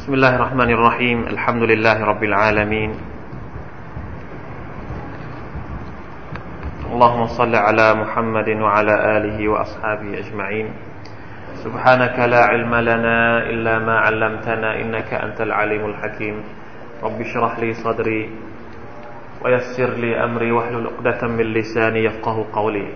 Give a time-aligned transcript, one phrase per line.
[0.00, 2.90] بسم الله الرحمن الرحيم الحمد لله رب العالمين
[6.92, 10.66] اللهم صل على محمد وعلى آله وأصحابه أجمعين
[11.64, 13.18] سبحانك لا علم لنا
[13.52, 16.36] إلا ما علمتنا إنك أنت العليم الحكيم
[17.04, 18.22] رب اشرح لي صدري
[19.44, 22.88] ويسر لي أمري واحلل عقدة من لساني يفقه قولي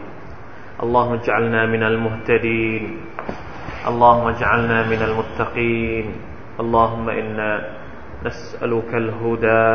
[0.82, 2.82] اللهم اجعلنا من المهتدين
[3.92, 6.06] اللهم اجعلنا من المتقين
[6.59, 7.51] اللهم إنا
[8.25, 9.67] نسألك الهدى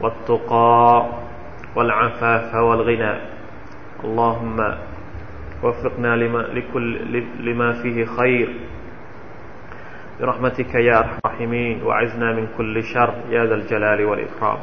[0.00, 1.06] والتقى
[1.76, 3.14] والعفاف والغنى
[4.04, 4.58] اللهم
[5.62, 6.86] وفقنا لما, لكل
[7.40, 8.48] لما فيه خير
[10.20, 14.58] برحمتك يا أرحم الراحمين وعزنا من كل شر يا ذا الجلال والإكرام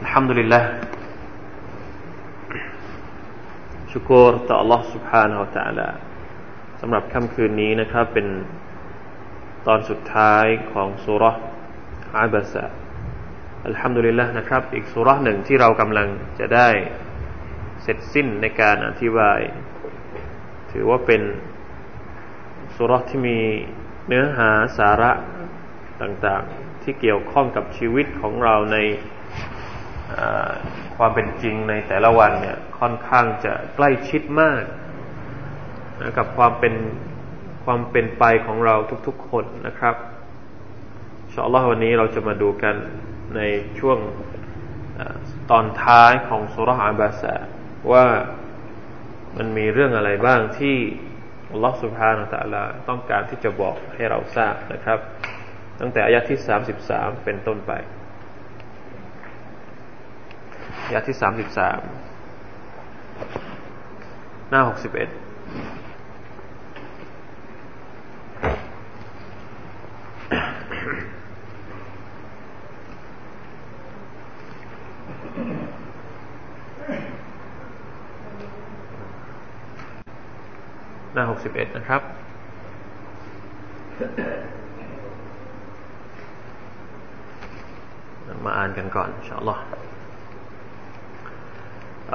[0.00, 0.64] الحمد لله
[3.92, 5.88] ชุกรต่อ Allah سبحانه และ تعالى
[6.80, 8.26] สำหรับค่ำคืนนี้นะครับ เป็น
[9.67, 11.23] ตอนสุดท้ายของสุร
[12.15, 12.65] อาบาสะ
[13.65, 16.07] อัลฮัมดุลิลละนะครับ อีกสุรษหนึ่งที่เรากำลัง
[16.39, 16.69] จะได้
[17.81, 19.39] เสร็จสิ้นในการอธิบาย
[20.71, 21.21] ถือว่าเป็น
[22.75, 23.39] สุรษที่มี
[24.07, 25.11] เนื้อหาสาระ
[26.01, 28.77] ต่างๆ ที่เกี่ยวข้องกับชีวิตของเราใน
[30.95, 34.63] ความเป็นจริงในแต่ละวันเนี่ยค่อนข้างจะใกล้ชิดมาก
[36.01, 36.73] นะกับความเป็น
[37.71, 38.75] ความเป็นไปของเรา
[39.07, 39.95] ทุกๆคนนะครับ
[41.31, 42.75] ชออัลลอฮ์วันนี้เราจะมาดูกัน
[43.35, 43.41] ใน
[43.79, 43.97] ช่วง
[45.51, 47.35] ตอนท้ายของสุรอาบาสะ
[47.91, 48.05] ว่า
[49.37, 50.75] มันมีเรื่องอะไรบ้างที่
[51.51, 54.99] อัลลอฮ์สุบฮานาตะลาต้องการที่จะบอกให้เราทราบนะครับ
[55.79, 57.71] ตั้งแต่อายะที่สามสิบสามเป็นต้นไป
[60.85, 61.79] อายะที่สามสิบสาม
[64.49, 65.09] หน้าหกสิบเอ็ด
[81.46, 82.02] หน้าหกสิบเอ็ดนะครับ
[88.44, 89.62] มาอ่านกันก่อนอินชาอัลลอฮ์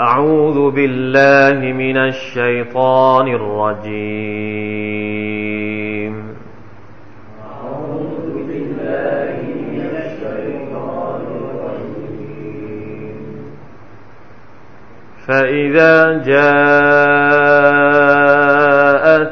[0.09, 3.95] أعوذ بالله من الشيطان الرجيم
[7.51, 9.35] أعوذ بالله
[9.71, 13.17] من الشيطان الرجيم
[15.25, 15.95] فإذا
[16.31, 18.00] جاءت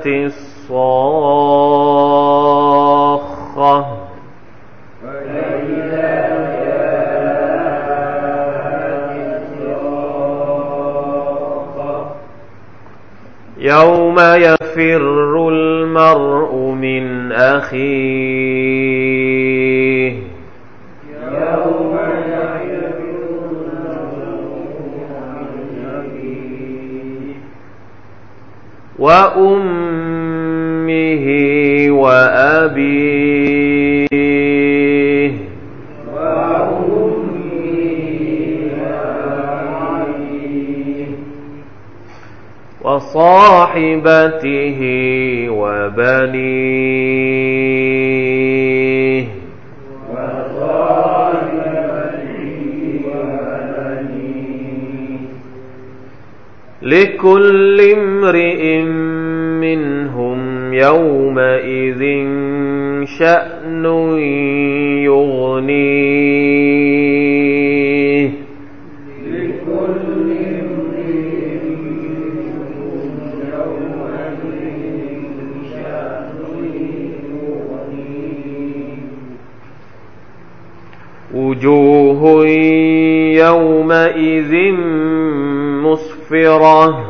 [0.07, 1.31] الصاخة.
[13.59, 19.30] يوم يفر المرء من أخيه.
[29.01, 29.67] وأمه
[31.91, 33.41] وأبيه.
[42.85, 44.81] وصاحبته
[45.51, 47.11] وبنيه.
[56.91, 58.83] لكل امرئ
[59.61, 60.41] منهم
[60.75, 62.03] يومئذ
[63.19, 63.85] شأن
[65.05, 66.31] يغنيه.
[69.27, 70.29] لكل
[70.61, 71.11] امرئ
[73.55, 74.63] يومئذ
[75.73, 76.41] شأن
[77.37, 78.31] يغنيه
[81.35, 82.23] وجوه
[83.47, 84.53] يومئذ
[86.31, 87.05] مغفرة.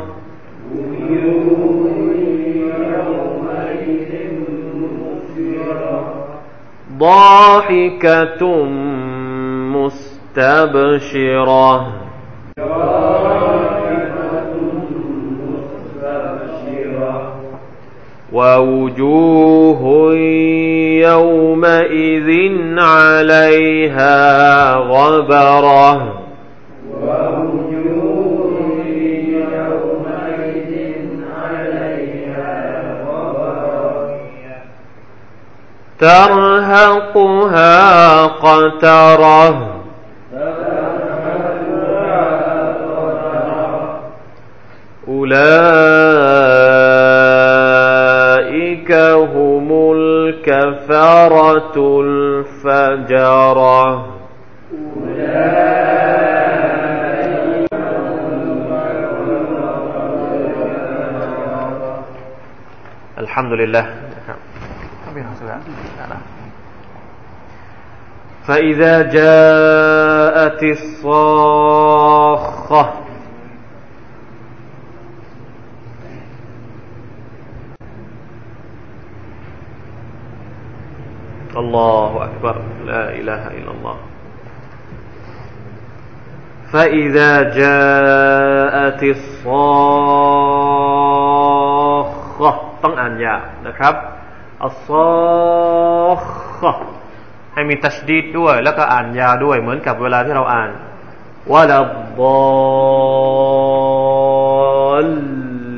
[6.99, 8.65] ضاحكة
[10.37, 11.93] مستبشرة.
[18.33, 20.15] ووجوه
[21.05, 22.31] يومئذ
[22.79, 24.11] عليها
[24.77, 26.21] غبرة.
[27.03, 27.70] ووجوه
[36.01, 37.67] ترهقها
[38.27, 39.77] قترة.
[45.09, 45.71] أولئك
[49.35, 53.81] هم الكفرة الفجرة.
[63.19, 64.10] الحمد لله.
[68.48, 71.66] فإذا جاءت الصاخة
[81.56, 82.56] الله أكبر
[82.86, 83.98] لا إله إلا الله
[86.72, 90.36] فإذا جاءت الصاخة
[92.84, 93.94] ต้องอ่านยาวนะครับ
[94.65, 94.91] อัลซ
[96.11, 96.13] อ
[96.59, 96.73] ขะ
[97.55, 100.71] ให้มีตัชดีดด้วย แล้วก็อ่านยาวด้วย เหมือนกับเวลาที่เราอ่าน
[101.53, 101.81] วะลา
[102.19, 102.37] บอ
[105.07, 105.09] ล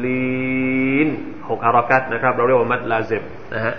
[0.05, 1.09] ลีน
[1.49, 3.23] หกฮารักัตนะครับ เราเรียกว่ามัดลาซิม
[3.55, 3.75] นะฮะ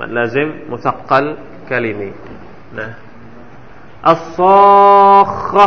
[0.00, 1.24] มัดลาซิมมุสักกัล
[1.70, 2.10] กลิมี
[2.80, 2.88] นะ
[4.10, 4.40] อัลซ
[5.18, 5.66] อขะ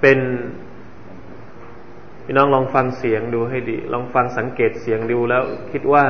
[0.00, 0.18] เป็น
[2.30, 5.42] พี่น้องลองฟังเสียงดูให้ดี ลองฟังสังเกตเสียงดูแล้ว
[5.72, 6.04] คิดว่า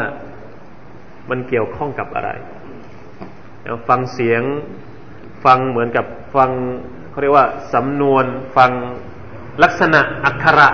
[1.31, 2.31] มันเกี่ยวข้องกับอะไร
[3.88, 4.43] ฟังเสียง
[5.44, 6.06] ฟังเหมือนกับ
[6.37, 6.50] ฟัง
[7.11, 8.25] เขาเรียกว่าสำนวน
[8.56, 8.70] ฟัง
[9.62, 10.69] ลักษณะอักขระ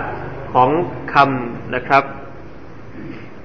[0.52, 0.70] ของ
[1.14, 2.04] คำนะครับ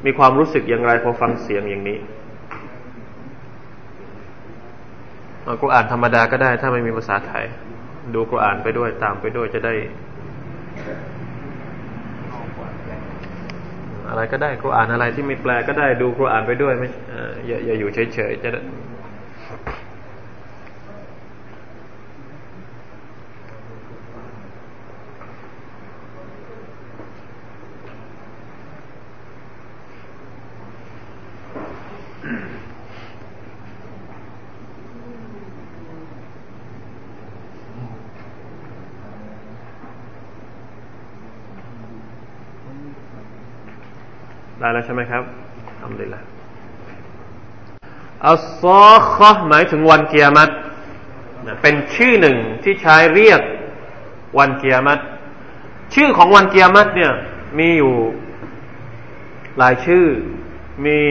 [0.05, 1.97] มีความรู้สึกอย่างไรพอฟังเสียงอย่างนี้
[5.61, 7.45] กูอ่านธรรมดาก็ได้ ถ้าไม่มีภาษาไทย
[8.13, 9.75] ดูกูอ่านไปด้วยตามไปด้วยจะได้
[14.09, 16.85] อะไรก็ได้ครูอ่านอะไรที่ไม่แปลก็ได้ดูครูอ่านไปด้วยไหม
[17.47, 18.49] อย่าอย่าอยู่เฉยๆจะ
[44.91, 45.23] ช่ไหมครับ
[45.81, 46.23] ทำได้ล้ว
[48.25, 49.17] อัลซอค
[49.49, 50.53] หมายถึงวันเกียรติ
[51.61, 53.41] เป็นชื่อหนึ่งที่ใช้เรียก
[54.39, 55.01] วันเกียรติ
[55.93, 57.13] ชื่อของวันเกียรติเนี่ย
[57.59, 57.93] มีอยู่
[59.57, 60.05] หลายชื่อ
[60.85, 61.01] มี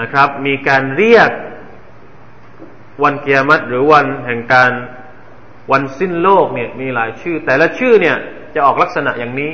[0.00, 1.30] นะครับ มีการเรียก
[3.02, 4.70] วันเกียรติหรือวันแห่งการ
[5.72, 8.16] วันสิ้นโลกเนี่ยมีหลายชื่อ แต่ละชื่อเนี่ย
[8.54, 9.52] จะออกลักษณะอย่างนี้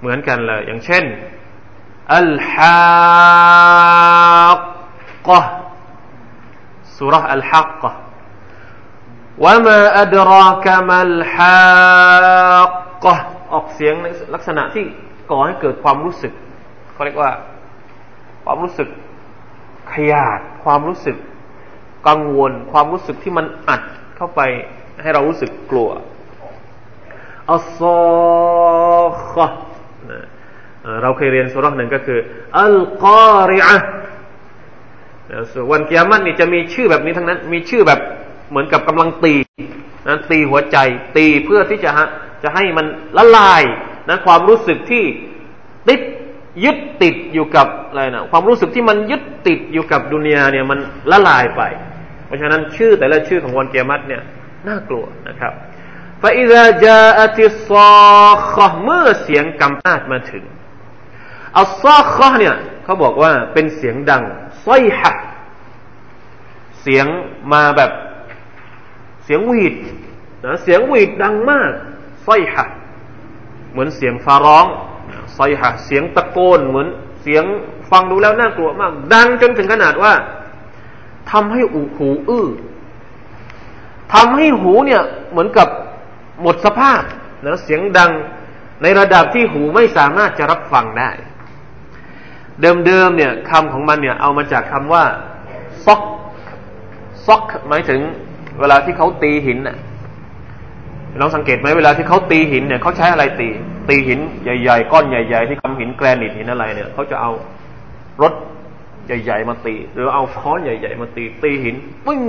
[0.00, 1.04] เหมือนกันเลย อย่างเช่น
[2.11, 2.59] الحاقة
[6.97, 7.91] سورة الحاقة
[9.37, 12.73] وما أدراك ما الحاقة
[13.53, 14.83] ออกเสียงในลักษณะที่
[15.29, 16.33] ก่อให้เกิดความรู้สึก
[16.93, 17.31] เขาเรียกว่า
[18.43, 18.89] ความรู้สึก
[19.93, 21.17] ขยาดความรู้สึก
[22.07, 23.81] กังวล ความรู้สึกที่มันอัด
[24.17, 24.41] เข้าไป
[25.01, 25.89] ให้เรารู้สึกกลัว
[27.51, 27.81] อัลซ
[29.01, 29.35] อค
[31.02, 32.18] เราเคยเรียนสุรษหนึ่งก็คือ
[32.58, 33.76] อัลกอริอะ
[35.52, 38.00] ส่วนวันกิยามันนี่จะมีชื่อแบบนี้ทั้งนั้น มีชื่อแบบ
[38.50, 39.34] เหมือนกับกำลังตี
[40.08, 40.76] นะตีหัวใจ
[41.16, 42.06] ตีเพื่อที่จะฮะ
[42.42, 42.86] จะให้มัน
[43.18, 43.62] ละลาย
[44.08, 45.04] นะความรู้สึกที่
[45.88, 46.00] ติด
[46.64, 50.78] ยึดติดอยู่กับอะไรนะความรู้สึกที่มันยึดติดอยู่กับดุนยาเนี่ยมัน
[51.10, 51.62] ละลายไป
[52.26, 54.22] เพราะฉะนั้นชื่อแต่ละชื่อของวันเกียรติเนี่ย
[54.68, 55.52] น่ากลัวนะครับ
[56.22, 57.70] ฟาอิซาจาอติซ
[58.26, 60.44] อคเมื่อเสียงกำนาดมาถึง
[61.56, 64.22] อัลซอคอเนี่ยเขาบอกว่าเป็นเสียงดัง
[64.64, 65.12] สอยหะ
[66.80, 67.06] เสียง
[67.52, 67.90] มาแบบ
[69.24, 69.74] เสียงหวีด
[70.44, 71.70] นะเสียงหวีดดังมาก
[72.26, 72.64] สอยหะ
[73.70, 74.66] เหมือนเสียงฟ้าร้อง
[75.36, 76.88] สอยหะเสียงตะโกนเหมือน
[77.22, 77.44] เสียง
[77.90, 80.12] ฟังดูแล้วน่ากลัวมาก ดังจนถึงขนาดว่า
[81.30, 82.48] ทำให้อูหูอื้อ
[84.14, 85.68] ทำให้หูเนี่ยเหมือนกับ
[86.42, 87.02] หมดสภาพ
[87.44, 88.12] นะเสียงดัง
[88.82, 91.10] ในระดับที่หูไม่สามารถจะรับฟังได้
[92.62, 95.04] เดิมๆเนี่ยคำของมันเนี่ยเอามาจากคำว่า
[95.84, 96.00] ซอก
[97.26, 98.00] ซอกหมายถึง
[98.60, 99.76] เวลาที่เขาตีหินน่ะ
[101.20, 103.48] ลองสังเกตไหมเวลาที่เขาตีหินเนี่ยเขาใช้อะไรตี
[103.88, 107.30] ตีหินใหญ่ๆ ก้อนใหญ่ๆ ที่ทำหินแกรนิตหินอะไรเนี่ยเขาจะเอา
[108.22, 108.32] รถ
[109.06, 112.22] ใหญ่ ๆ มาตี หรือเอาค้อนใหญ่ ๆ มาตี ตีหินปึ้ง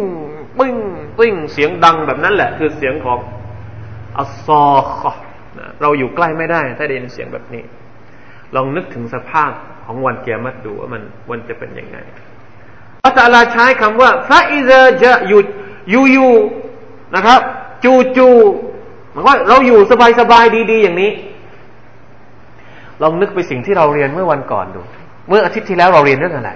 [0.59, 0.75] ปึ้ง
[1.17, 3.19] ปึ้งเสียงดังแบบนั้นแหละ คือเสียงของ
[4.17, 4.65] อัสซอ
[5.01, 5.03] ค
[5.81, 7.63] เราอยู่ใกล้ไม่ได้ ถ้าได้ยินเสียงแบบนี้
[8.55, 9.51] ลองนึกถึงสภาพ
[9.91, 11.97] ของวันเกียรติดูว่ามันมันจะเป็นยังไง
[13.03, 15.41] พระตาลาใช้คำว่าฟาอิซาจะอยู่
[15.91, 16.31] อยู่อยู่
[17.15, 17.39] นะครับ
[17.83, 18.29] จูจู
[19.11, 21.11] หมายว่าเราอยู่สบายสบายดี ๆ อย่างนี้
[23.01, 24.81] ลองนึกไปสิ่งที่เราเรียนเมื่อวันก่อนดู
[25.27, 26.51] เมื่ออาทิตย์ที่แล้วเราเรียนเรื่องอะไร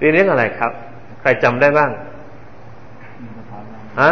[0.00, 0.72] เรียนเรื่องอะไรครับ
[1.20, 1.90] ใครจำได้บ้าง
[4.00, 4.10] ฮะ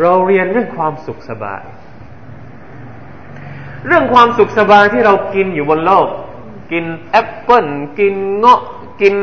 [0.00, 1.62] เราเรียนเรื่องความสุขสบาย
[3.86, 6.06] เรื่องความสุขสบายที่เรากินอยู่บนโลก
[6.72, 7.66] กินแอปเปิล
[7.98, 8.60] กินเงาะ
[9.00, 9.14] กิน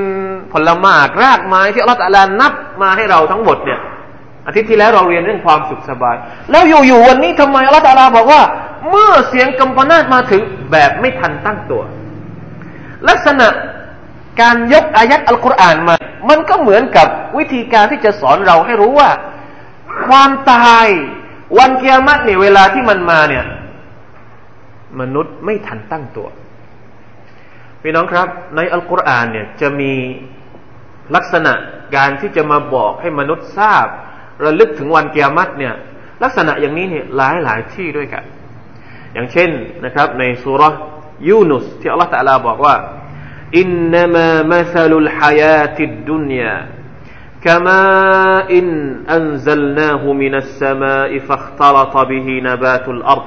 [0.54, 3.80] ผลไม้รากไม้ที่อัลลอฮฺลานับมาให้เราทั้งหมดเนี่ย
[4.48, 6.16] อาทิตย์ที่แล้วเราเรียนเรื่องความสุขสบาย
[6.52, 8.42] แล้วอยู่ๆวันนี้ทำไมอัลลอฮฺบอกว่า
[8.90, 11.82] เมื่อเสียงกำปนาตมาถึงแบบไม่ทันตั้งตัว
[13.10, 13.48] ลักษณะ
[14.42, 15.96] การยกอายัดอัลกุรอานมา
[16.30, 19.10] มันก็เหมือนกับวิธีการที่จะสอนเราให้รู้ว่า
[20.08, 20.88] ความตาย
[21.58, 23.46] วันเกียรติเนี่ยเวลาที่มันมาเนี่ย
[25.01, 26.29] มนุษย์ไม่ทันตั้งตัว
[27.83, 29.93] พี่น้องครับ ในอัลกุรอานเนี่ยจะมี
[31.15, 31.53] ลักษณะ
[31.97, 33.87] การที่จะมาบอกให้มนุษย์ทราบ
[34.45, 35.75] ระลึกถึงวันเกียรติเนี่ย
[36.23, 38.25] ลักษณะอย่างนี้เนี่ยหลายหลายที่ด้วยกัน
[39.15, 39.51] อย่างเช่น
[39.85, 40.63] นะครับ ในสุร
[41.29, 42.77] ยูนุสที่อัลลอฮฺตะลาบอกว่า
[43.59, 46.55] อินนามะมัซลุลฮายาติดดุนยา
[47.45, 48.51] كماء
[49.17, 53.27] أنزلناه من السماء فاختلط به نبات الأرض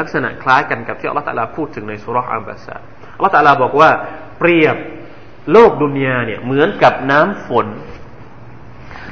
[0.00, 2.76] ลักษณะคล้ายกันกับที่อัลลอฮฺตะลาพูดถึงในสุรษอัลบาซา
[3.16, 3.90] อัลลอฮฺตะลาบอกว่า
[4.38, 4.76] เปรียบ
[5.52, 7.66] โลกดุนยาเนี่ยเหมือนกับน้ำฝน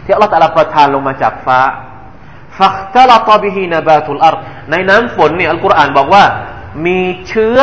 [0.05, 1.61] ที่อัลลอฮฺตะลาประทานลงมาจากฟ้า
[2.59, 4.37] ฟักตลตบิฮีนบาตุลอาร
[4.71, 6.25] ในน้ำฝนเนี่ยอัลกุรอานบอกว่า
[6.87, 7.59] มีเชื้อ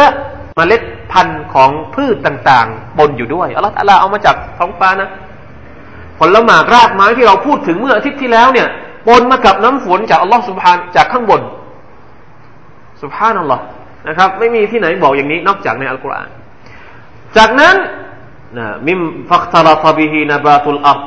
[0.57, 5.09] เมล็ดพันธุ์ของพืชต่างๆปนอยู่ด้วยอัลลอฮฺตะลาเอามาจากท้องฟ้านะ
[6.19, 8.67] ผละหมากรากไม้ที่เราพูดถึงเมื่ออาทิตย์ที่แล้วเนี่ย
[9.07, 11.41] ปนมากับน้ำฝนจากอัลลอฮฺสุบฮานจากข้างบน
[13.03, 13.63] สุบฮานัลลอฮ์
[14.07, 16.29] นะครับ ไม่มีที่ไหนบอกอย่างนี้นอกจากในอัลกุรอาน
[17.37, 17.75] จากนั้น
[18.57, 21.05] นะมิมฟักตลตบิฮีนบาตุลอาร์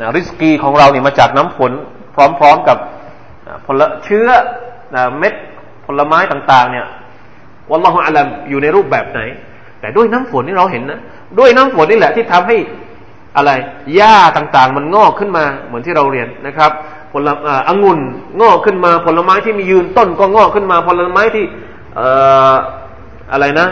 [0.00, 1.72] นะริสกีของเราเนี่ยมาจากน้ำฝน
[2.14, 2.78] พร้อมๆกับ
[3.66, 4.28] ผลเชื้อ
[4.94, 5.34] นะเม็ด
[5.86, 6.86] ผลไม้ต่างๆ เนี่ย
[7.70, 9.20] วัลลอฮฺอัลลัมอยู่ในรูปแบบไหน
[9.80, 11.00] แต่ด้วยน้ำฝนที่เราเห็นนะ
[11.38, 12.56] ด้วยน้ำฝนนี่แหละที่ทำให้
[13.36, 13.50] อะไร
[13.94, 16.70] หญ้าต่างๆ มันงอกขึ้นมาเหมือนที่เราเรียนนะครับ
[17.14, 17.28] ผล
[17.68, 18.00] องุ่น
[18.40, 21.44] งอกขึ้นมา ผลไม้ที่มียืนต้นก็งอกขึ้นมา ผลไม้ที่
[23.32, 23.68] อะไรนะ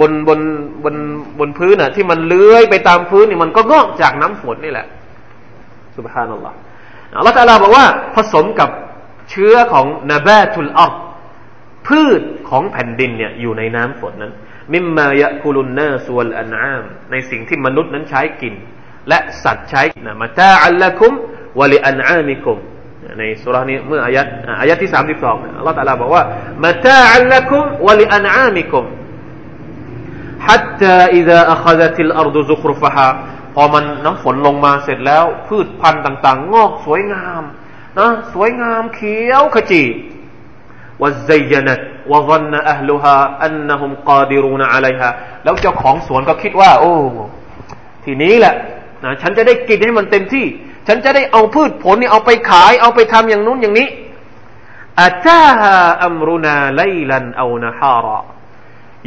[0.00, 0.40] บนบน
[0.84, 0.94] บน
[1.38, 4.86] บนพื้นอะ ที่มันเลื้อยไปตามพื้นนี่มันก็งอกจากน้ำฝนนี่แหละ
[5.96, 6.56] สุบฮานัลลอฮ์
[7.16, 8.70] อัลลอฮฺตาลาบอกว่าผสมกับ
[9.30, 10.92] เชื้อของนาบาตุลอัล
[11.86, 14.32] พืชของแผ่นดินเนี่ยอยู่ในน้ำฝนนั้น
[14.74, 18.54] มิมมายะคุลุนนาสวลอันอาม ในสิ่งที่มนุษย์นั้นใช้กิน
[19.08, 21.12] และสัตว์ใช้นะมาตาอัลละคุม
[21.59, 22.57] วะลิอันอามิคุม
[23.19, 24.27] ในสุรานี้เมื่ออายัด
[24.61, 26.23] อายัดที่สามสิบสองอัลลอฮฺตาลาบอกว่า
[26.63, 28.85] มาตาอัลละคุมวะลิอันอามิคุม
[30.49, 33.07] حتى إذا أخذت الأرض زخرفها
[33.55, 37.43] พอมันน้ำฝนลงมาเสร็จแล้ว พืชพันธุ์ต่าง ๆ งอกสวยงาม
[37.99, 39.83] นะสวยงามเขียวขจี
[41.01, 41.81] วัซยนัต
[42.11, 45.09] วะซันนะอัลลุฮาอันนะฮุมกาดิรูนอะลัยฮะ
[45.43, 46.93] แล้วเจ้าของสวนก็คิดว่า โอ้
[48.05, 48.55] ทีนี้แหละ
[49.03, 50.45] นะฉันจะได้กินให้มันเต็มที่
[50.88, 53.88] ฉันจะได้เอาพืชผลนี่เอาไปขาย เอาไปทำอย่างนู้นอย่างนี้
[55.00, 58.18] อาตาฮาอัมรุนาไลลันเอานะฮาระ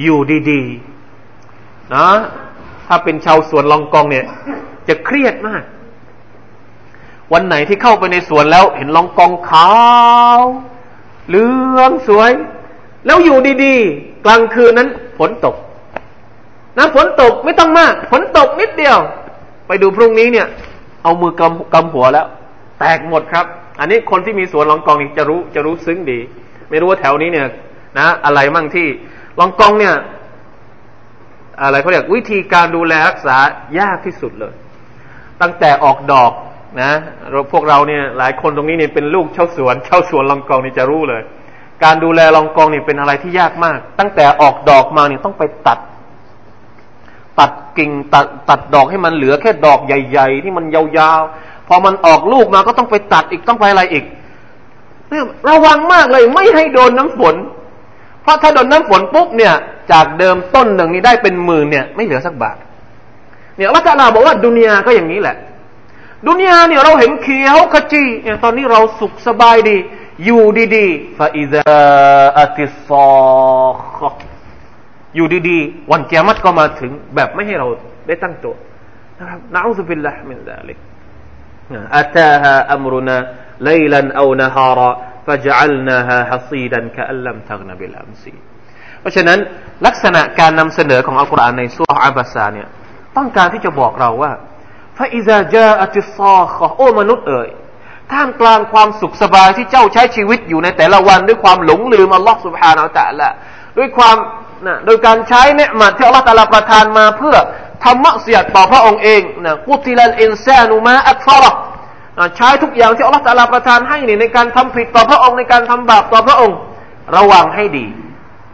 [0.02, 0.20] อยู่
[0.50, 2.08] ดีๆนะ
[2.88, 4.26] ถ้าเป็นชาวสวนลองกองเนี่ย
[4.88, 5.64] จะเครียดมาก
[7.34, 9.70] วันไหนที่เข้าไปในสวนแล้ว เห็นลองกองขา
[10.38, 10.42] ว
[11.28, 11.46] เหลื
[11.80, 12.32] องสวย
[13.06, 15.56] แล้วอยู่ดีๆ กลางคืนนั้นฝนตก
[16.78, 18.98] นะฝนตกไม่ต้องมากฝนตกนิดเดียว
[19.68, 20.48] ไปดูพรุ่งนี้เนี่ย
[21.03, 22.27] เอามือกำกำหัวแล้ว
[22.79, 23.46] แตกหมดครับ
[23.79, 26.20] อันนี้คนที่มีสวนลองกองนี่จะรู้จะรู้ซึ้งดี
[26.70, 27.46] ไม่รู้ว่าแถวนี้เนี่ย
[28.00, 28.88] นะอะไรมั่งที่
[29.39, 29.96] ลองกองเนี่ย
[31.62, 33.38] อะไรเขาเรียกวิธีการดูแลรักษา
[33.79, 34.53] ยากที่สุดเลย
[35.41, 36.31] ตั้งแต่ออกดอก
[36.81, 36.91] นะ
[37.51, 41.22] พวกเราเนี่ยหลายคนตรงนี้เนี่ยเป็นลูกเช่าสวนเช่าสวนลองกองนี่จะรู้เลย
[41.84, 45.79] การดูแลลองกองนี่เป็นอะไรที่ยากมาก ตั้งแต่ออกดอกมาเนี่ยต้องไปตัด
[47.40, 54.06] ตัดกิ่งตัดตัดดอกให้มันเหลือแค่ดอกใหญ่ ๆ ที่มันยาวๆ พอมันออกลูกมาก็ต้องไปตัดอีกต้องไปอะไรอีก
[55.10, 57.36] เนี่ยระวังมากเลยไม่ให้โดนน้ำฝน
[58.22, 59.54] เพราะถ้าโดนน้ำฝนปุ๊บเนี่ย
[59.92, 62.58] จากเดิมต้นหนึ่งนี้ได้เป็นหมื่นเนี่ย ไม่เหลือสักบาท
[63.56, 65.36] เนี่ยอัลลอฮฺบอกว่าดุนยาก็อย่างนี้แหละ
[66.28, 69.78] ดุนยาเนี่ยเราเห็นเขียวขจีเนี่ยตอนนี้เราสุขสบายดี
[70.26, 70.44] อยู่
[70.76, 71.64] ดีๆฟาอิซา
[72.40, 72.90] อัติซ
[74.08, 74.10] อ
[75.16, 77.66] อยู่ดีๆ วันเกียรติก็มาถึงแบบไม่ให้เรา
[78.07, 78.55] ได้ตั้งตัว
[79.19, 80.78] นะครับนะอูซุบิลลาฮิมินซาลิก
[81.99, 83.19] อัตาฮาอัมรุนา
[83.64, 84.93] ไลลันเอานฮาระ
[85.31, 88.23] فجعلناها حصيدا كأن لم تغن بالأمس
[89.00, 89.38] เพราะฉะนั้น
[89.87, 92.69] ลักษณะการนำเสนอของอัลกุรอานในสุรอับบาซาเนี่ย
[93.16, 94.33] ต้องการที่จะบอกเราว่า
[94.99, 97.49] ฟาอิซาจาอัติซอคโอ้มนุษย์เอ่ย
[98.12, 103.28] ท่ามกลางความสุขสบายที่เจ้าใช้ชีวิตอยู่ในแต่ละวัน ด้วยความหลงลืมอัลลอฮ์ سبحانه และ تعالى
[103.78, 104.16] ด้วยความ
[104.68, 107.36] นะโดยการใช้เนืหมัดที่อัลลอฮ์ตาลาประทานมาเพื่อ
[107.84, 111.46] ทำมักเสียดต่อพระองค์เองนะกุติลัลอินซานุมาอักฟร
[112.36, 116.58] ใช้ทุกอย่างที่อัลลอฮ์ตาลาประทานให้นี่ในการทำผิดต่อพระองค์ในการทำบาปต่อพระองค์
[117.15, 117.86] ระวังให้ดี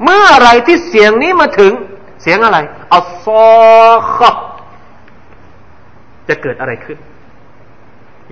[0.04, 1.74] เมื่อไรที่เสียงนี้มาถึง
[2.22, 2.58] เสียงอะไร
[2.96, 3.28] อัลซ
[3.92, 4.20] อค
[6.28, 6.98] จะเกิดอะไรขึ้น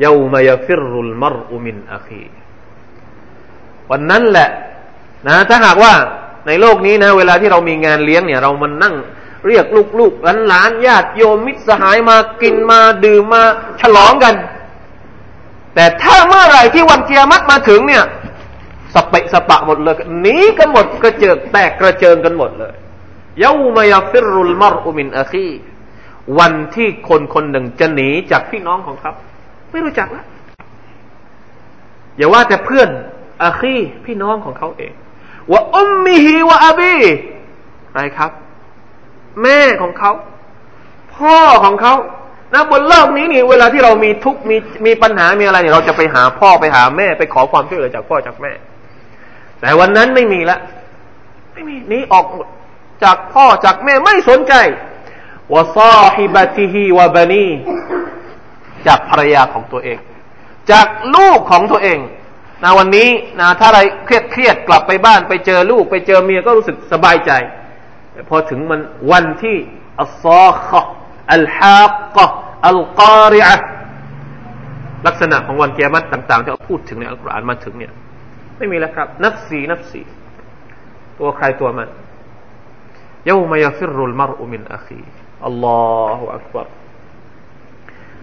[0.06, 2.26] ยามายฟิรุลมรุมินอคี
[3.92, 4.50] วันนั้นแหละ
[5.28, 5.94] นะถ้าหากว่า
[6.48, 8.96] ในโลกนี้นะ เวลาที่เรามีงานเลี้ยงเนี่ย เรามันนั่ง
[9.48, 9.66] เรียก
[10.00, 13.42] ลูกๆหลานญาติโยมมิตรสหายมากินมาดื่มมา
[13.82, 14.36] ฉลองกัน
[15.76, 18.04] แต่ถ้าเมื่อไหร่ที่วันเกียรติมาถึงเนี่ย
[18.94, 22.74] สเปะสปะหมดเลยหนีกันหมดกระเจิงแตกกระเจิงกันหมดเลย
[23.44, 25.50] ยาวมายฟิรุลมรอุมินอัคี
[26.40, 29.12] วันที่คนคนหนึ่งจะหนีจากพี่น้องของเขา
[29.72, 30.26] ไม่รู้จักแล้ว
[32.18, 32.90] อย่าว่าแต่เพื่อน
[33.44, 33.76] อาคี
[34.06, 34.94] พี่น้องของเขาเอง
[35.52, 36.96] ว่าอุมมิฮีวะอบี
[37.92, 38.32] อะไรครับ
[39.42, 40.12] แม่ของเขา
[41.16, 41.94] พ่อของเขา
[42.54, 48.52] นะบนโลกนี้นี่เวลาที่เรามีทุกมีมีปัญหามีอะไรเนี่ยเราจะไปหาพ่อไปหาแม่ไปขอความช่วยเหลือจากพ่อจากแม่
[49.62, 50.58] แต่วันนั้นไม่มีละ
[51.54, 52.26] ไม่มีนี้ออก
[53.04, 54.54] จากพ่อจากแม่ไม่สนใจ
[55.54, 57.48] วะซาฮิบะติฮีวะบานี
[58.88, 59.98] จากภรรยาของตัวเอง
[60.72, 62.00] จากลูกของตัวเอง
[62.66, 67.32] นะวันนี้นะถ้าอะไรเครียดเครียดกลับไปบ้านไปเจอลูกไปเจอเมียก็รู้สึกสบายใจ
[68.30, 68.82] พอถึงมัน
[69.12, 69.58] วันที่
[70.02, 70.70] อัลซอค
[71.34, 71.84] อัลฮา
[72.16, 72.18] ก
[72.68, 73.56] อัลกอริอะ
[75.08, 77.94] ลักษณะของวันเกียรติต่าง ๆ ที่เราพูดถึงในอัลกุรอานมาถึงเนี่ย
[78.58, 80.02] ไม่มีแล้วครับ นับสีนับสี
[81.20, 81.90] ตัวใครตัวมัน
[83.30, 85.02] ยามยฟิรุลมรอุมินอัคี
[85.46, 85.82] อัลลอ
[86.18, 86.68] ฮฺอักบาร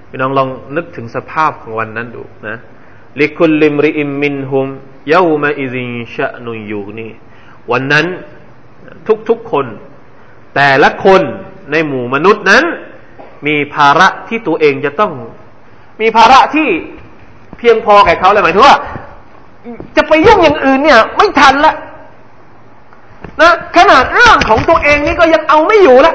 [0.08, 2.56] พี่น้องลองนึกถึงสภาพของวันนั้นดูนะ
[3.20, 4.66] ลิคุลิมริอิมมินฮุม
[5.10, 7.10] เยามาอิซินชะนุยูนี่
[7.70, 8.06] วันนั้น
[9.28, 9.66] ทุกๆคน
[10.54, 11.22] แต่ละคน
[11.70, 12.64] ในหมู่มนุษย์นั้น
[13.46, 15.12] มีภาระที่ตัวเองจะต้อง
[16.00, 16.68] มีภาระที่
[17.58, 18.76] เพียงพอแก่เขาเลยหมายถึงว่า
[19.96, 21.74] จะไปยุ่งอย่างอื่นเนี่ย ไม่ทันละ
[23.40, 26.14] นะขนาดเรื่องของตัวเองนี่ก็ยังเอาไม่อยู่ละ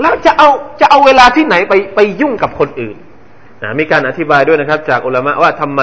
[0.00, 0.48] แล้วจะเอา
[0.80, 2.96] จะเอาเวลาที่ไหนไปไปยุ่งกับคนอื่น
[3.62, 5.80] นะมีการอธิบายด้วยนะครับ จากอุลามะว่าทำไม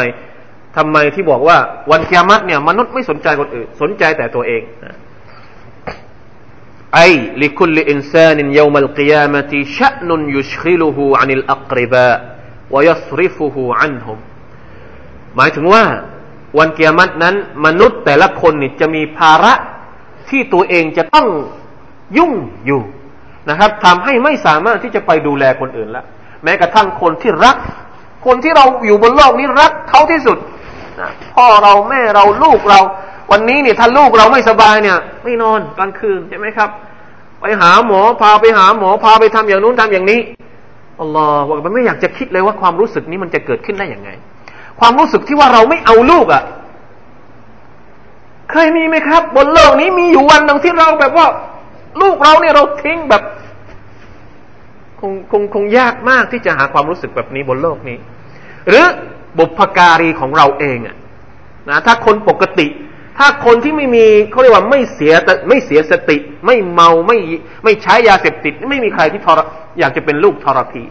[0.77, 1.57] ทำไมที่บอกว่า
[1.91, 4.61] วันกิยามัตเนี่ยมนุษย์ไม่สนใจคนอื่น สนใจแต่ตัวเอง
[6.95, 7.07] ไอ้
[7.41, 12.09] ลิคุลอินซานินยามัลกิยามะติชะนุนยุชคิลุฮูอันิลอักริบะ
[12.73, 14.17] วยสริฟุฮูอันฮุม
[15.35, 15.83] หมายถึงว่า
[16.59, 17.35] วันกิยามัตนั้น
[17.65, 19.53] มนุษย์แต่ละคนนี่จะมีภาระ
[20.29, 21.27] ที่ตัวเองจะต้อง
[22.17, 22.33] ยุ่ง
[22.65, 22.81] อยู่
[23.49, 26.05] นะครับทำให้ไม่สามารถที่จะไปดูแลคนอื่นแล้ว
[26.43, 27.55] แม้กระทั่งคนที่รัก
[28.25, 30.37] คนที่เราอยู่บนโลกนี้รักเขาที่สุด
[30.99, 32.79] นะพ่อเราแม่เราลูกเรา
[33.31, 36.69] วันนี้เนี่ยถ้าลูกเราไม่สบายเนี่ย ไม่นอนกลางคืนใช่ไหมครับ
[37.41, 40.19] ไปหาหมอพาไปหาหมอพาไปทำอย่างนู้นทำอย่างนี้
[41.01, 44.09] อัลลอฮฺบอกมันไม่อยากจะคิดเลยว่าความรู้สึกนี้มันจะเกิดขึ้นได้อย่างไง
[44.79, 46.43] ความรู้สึกที่ว่าเราไม่เอาลูกอะ่ะ
[48.51, 51.27] เคยมีไหมครับ บนโลกนี้มีอยู่วันหนึ่งที่เราแบบว่า
[52.01, 53.21] ลูกเราเนี่ยเราทิ้งแบบ
[55.09, 57.97] งคงคงยากมากที่จะหาความรู้สึกแบบนี้บนโลกนี้
[58.67, 58.85] หรือ
[59.37, 60.95] บุพการีของเราเองอะ
[61.69, 62.67] นะถ้าคนปกติ
[63.19, 65.13] ถ้าคนที่ไม่มีเขาเรียกว่าไม่เสีย
[65.49, 67.17] ไม่เสียสติ ไม่เมาไม่
[67.63, 69.39] ไม่ใช้ยาเสพติด ไม่มีใครที่ทร
[69.79, 70.83] อยากจะเป็นลูกทรพี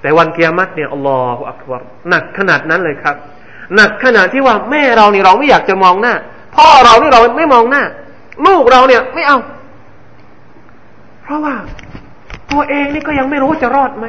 [0.00, 3.16] แต่วันเกียรติเนี่ยอัลลอฮฺอักบารหนักขนาดนั้นเลยครับ
[3.76, 6.14] หนักขนาดที่ว่าแม่เรานี่เราไม่อยากจะมองหน้า
[6.56, 7.84] พ่อเรานี่เราไม่มองหน้า
[8.46, 9.38] ลูกเราเนี่ยไม่เอา
[11.22, 11.54] เพราะว่า
[12.54, 14.06] ตัวเองนี่ก็ยังไม่รู้จะรอดไหม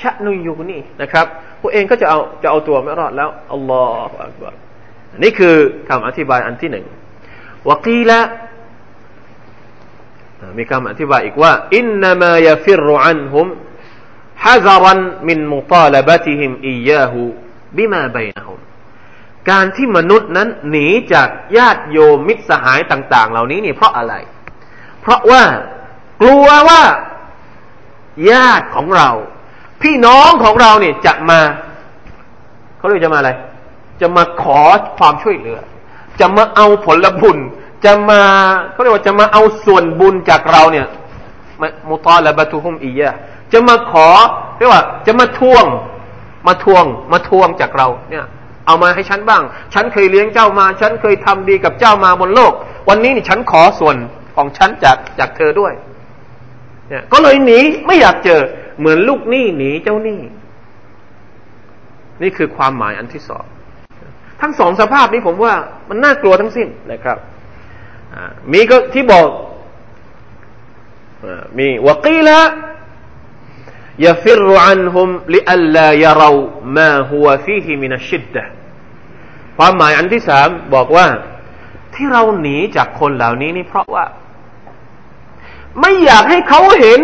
[0.00, 1.26] ชะนุยอยู่นี่นะครับ
[1.62, 4.54] ตัวเองก็จะเอาจะเอาตัวไม่รอดแล้วอัลลอฮฺอักบาร
[5.22, 5.56] นี่คือ
[5.88, 6.86] คำอธิบายอันที่หนึ่ง
[7.68, 8.20] วกีละ
[10.58, 13.46] มีคำอธิบายอีกว่าอินนามายฟิรุอันฮุม
[14.44, 17.20] ฮะซารันมินมุตาลบะติฮิมอียาหู
[17.76, 18.58] บิมาบยนะฮุม
[19.50, 24.14] การที่มนุษย์นั้นหนีจากญาติโยมมิตรสหายต่าง ๆ เหล่านี้นี่เพราะอะไร
[25.00, 25.42] เพราะว่า
[26.20, 26.82] กลัวว่า
[28.30, 29.10] ญาติของเรา
[29.82, 31.40] พี่น้องของเราเนี่ยจะมา
[32.78, 33.30] เขาเรียกจะมาอะไร
[34.00, 34.60] จะมาขอ
[34.98, 35.58] ความช่วยเหลือ
[36.20, 37.38] จะมาเอาผลบุญ
[37.84, 38.20] จะมา
[38.72, 40.86] เขาเรียกว่าจะมาเอาส่วนบุญจากเราเนี่ย
[41.88, 43.14] มุตาละบะตุฮุมอียะ
[43.52, 44.08] จะมาขอ
[44.58, 45.64] เรียกว่า จะมาทวง
[46.46, 48.24] มาทวง มาทวงจากเราเนี่ย
[48.66, 49.42] เอามาให้ฉันบ้าง
[49.74, 52.52] ฉันเคยเลี้ยงเจ้ามา ฉันเคยทำดีกับเจ้ามาบนโลก
[52.88, 53.96] วันนี้นี่ฉันขอส่วน
[54.36, 55.72] ของฉันจากจากเธอด้วย
[56.89, 58.41] เนี่ย ก็เลยหนีไม่อยากเจอ
[58.79, 60.19] เหมือนลูกหนี้หนีเจ้าหนี้
[62.21, 63.45] นี่คือความหมายอันที่สอง
[64.41, 65.55] ทั้งสองสภาพนี้ผมว่า
[65.89, 67.17] มันน่ากลัวทั้งสิ้นนะครับ
[68.51, 69.27] มีก็ที่บอก
[71.57, 72.39] มีวกีละ
[74.05, 76.41] يفر عنهم لئلا يروا
[76.77, 78.45] ما هو فيه من الشدة
[79.57, 81.07] ความหมายอันที่สามบอกว่า
[81.95, 84.05] ที่เราหนีจากคนเหล่านี้นี่เพราะว่า
[85.80, 87.00] ไม่อยากให้เขาเห็น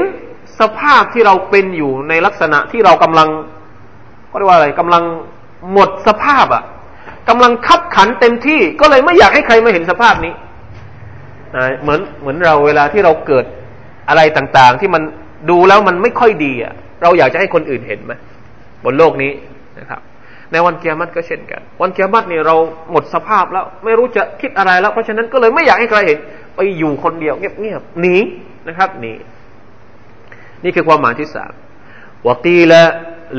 [0.61, 3.29] สภาพที่เราเป็นอยู่ในลักษณะที่เรากำลัง
[4.31, 5.05] ก็เรียกว่าอะไรกำลัง
[5.73, 6.63] หมดสภาพอะ่ะ
[7.29, 10.33] กำลังคับขันเต็มที่ ก็เลยไม่อยากให้ใครมาเห็นสภาพนี้
[11.83, 13.45] เหมือนเหมือนเราเวลาที่เราเกิด
[14.09, 15.03] อะไรต่างๆ ที่มัน
[15.51, 18.13] ดูแล้วมันไม่ค่อยดีอะ เราอยากจะให้คนอื่นเห็นไหม
[18.85, 19.33] บนโลกนี้
[19.79, 20.01] นะครับ
[20.53, 22.57] ในวันเกียรติก็เช่นกัน วันเกียรตินี่เรา
[22.91, 26.19] หมดสภาพแล้ว ไม่รู้จะคิดอะไรแล้ว เพราะฉะนั้นก็เลยไม่อยากให้ใครเห็น
[26.55, 28.17] ไปอยู่คนเดียวเงียบๆหนี
[28.69, 29.17] นะครับนี่
[30.65, 31.53] นี่คือความหมายที่สาม
[32.29, 32.83] วกีละ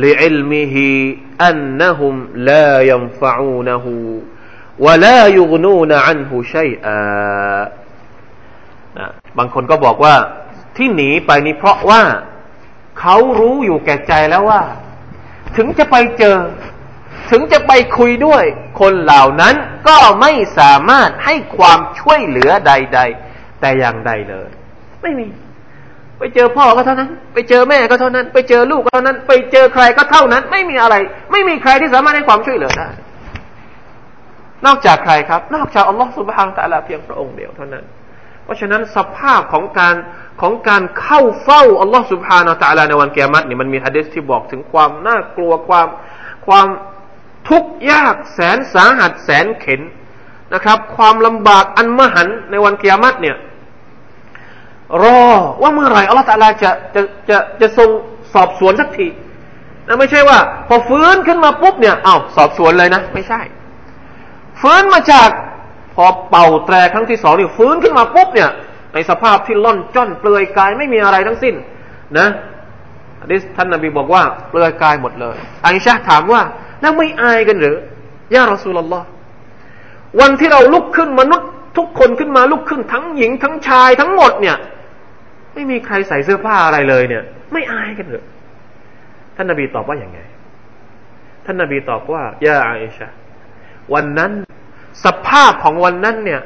[0.03, 0.87] ลิอิลมิฮิ
[1.43, 2.15] อันนะฮุม
[2.49, 3.95] ลายัมฟะอูนะฮู
[4.85, 7.61] วะลายุกนูนอันฮุชัยอา
[8.97, 9.07] นะ
[9.37, 10.15] บางคนก็บอกว่า
[10.77, 12.03] ที่หนีไปนี่เพราะว่า
[12.99, 14.61] เขารู้อยู่แก่ใจแล้วว่า
[15.55, 16.37] ถึงจะไปเจอ
[17.31, 18.43] ถึงจะไปคุยด้วย
[18.79, 19.55] คนเหล่านั้น
[19.87, 24.49] ก็ไม่สามารถให้ความช่วยเหลือใด ๆ แต่อย่างใดเลย
[25.03, 25.27] ไม่มี
[26.19, 30.95] ไปเจอพ่อก็เท่านั้น ไปเจอแม่ก็เท่านั้น ไปเจอลูกก็เท่านั้น ไปเจอใครก็เท่านั้น ไม่มีอะไร
[31.31, 32.89] ไม่มีใครที่สามารถให้ความช่วยเหลือได้
[34.65, 37.83] นอกจากใครครับ นอกจากอัลลอฮฺสุบฮานตะลาเพียงพระองค์เดียวเท่านั้น
[38.43, 39.95] เพราะฉะนั้นสภาพของการ
[40.41, 45.87] ของการเข้าเฝ้าอัลลอฮฺสุบฮานาตะลาในวันเกียรตินี่มันมีฮะดิษที่บอกถึงความน่ากลัวความ
[46.47, 46.67] ความ
[47.49, 49.81] ทุกข์ยากแสนสาหัสแสนเข็น
[50.53, 53.37] นะครับ ความลำบากอันมหันในวันเกียรติเนี่ย
[55.01, 55.21] รอ
[55.61, 57.89] ว่าเมื่อไหร่อัลลอฮฺตะลาจะจะจะจะทรง
[58.33, 59.07] สอบสวนสักที
[59.87, 63.41] นะไม่ใช่ว่า พอฟื้นขึ้นมาปุ๊บเนี่ยเอา้าสอบสวนเลยนะ ไม่ใช่
[64.61, 65.29] ฟื้นมาจาก
[65.95, 68.49] พอเป่าแตรครั้งที่สองนี่ฟื้นขึ้นมาปุ๊บเนี่ย
[68.93, 71.55] ในสภาพที่ล่อนจ้อนเปลือยกายไม่มีอะไรทั้งสิ้น
[72.17, 72.27] นะ
[73.29, 76.41] ดิท่านนบีบอกว่าเปลือยกายหมดเลยอังชาถามว่า
[76.81, 77.75] แล้วไม่อายกันหรือ
[78.33, 79.07] ย่ารอสูลลอฮ์
[80.19, 84.57] วันที่เราลุกขึ้นมนุษย์ทุกคนขึ้นมาลุกขึ้นทั้งหญิงทั้งชายทั้งหมดเนี่ย
[85.53, 88.25] ไม่มีใครใส่เสื้อผ้าอะไรเลยเนี่ย ไม่อายกันหรือ
[89.35, 90.19] ท่านนบีตอบว่าอย่างไง
[91.45, 93.07] ท่านนบีตอบว่ายาอาอิชา
[93.93, 94.31] วันนั้น
[95.05, 96.41] สภาพของวันนั้นเนี่ย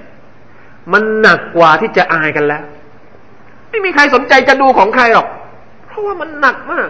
[0.93, 2.63] มันหนักกว่าที่จะอายกันแล้ว
[3.69, 5.27] ไม่มีใครสนใจจะดูของใครหรอก
[5.87, 6.89] เพราะว่ามันหนักมาก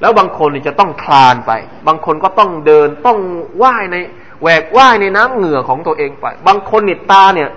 [0.00, 1.52] แล้วบางคนนี่จะต้องคลานไป
[1.88, 3.18] บางคนก็ต้องเดินต้อง
[3.62, 3.96] ว่ายใน
[4.42, 7.48] แหวกว่ายในน้ำเหงื่อของตัวเองไป บางคนนี่ตาเนี่ย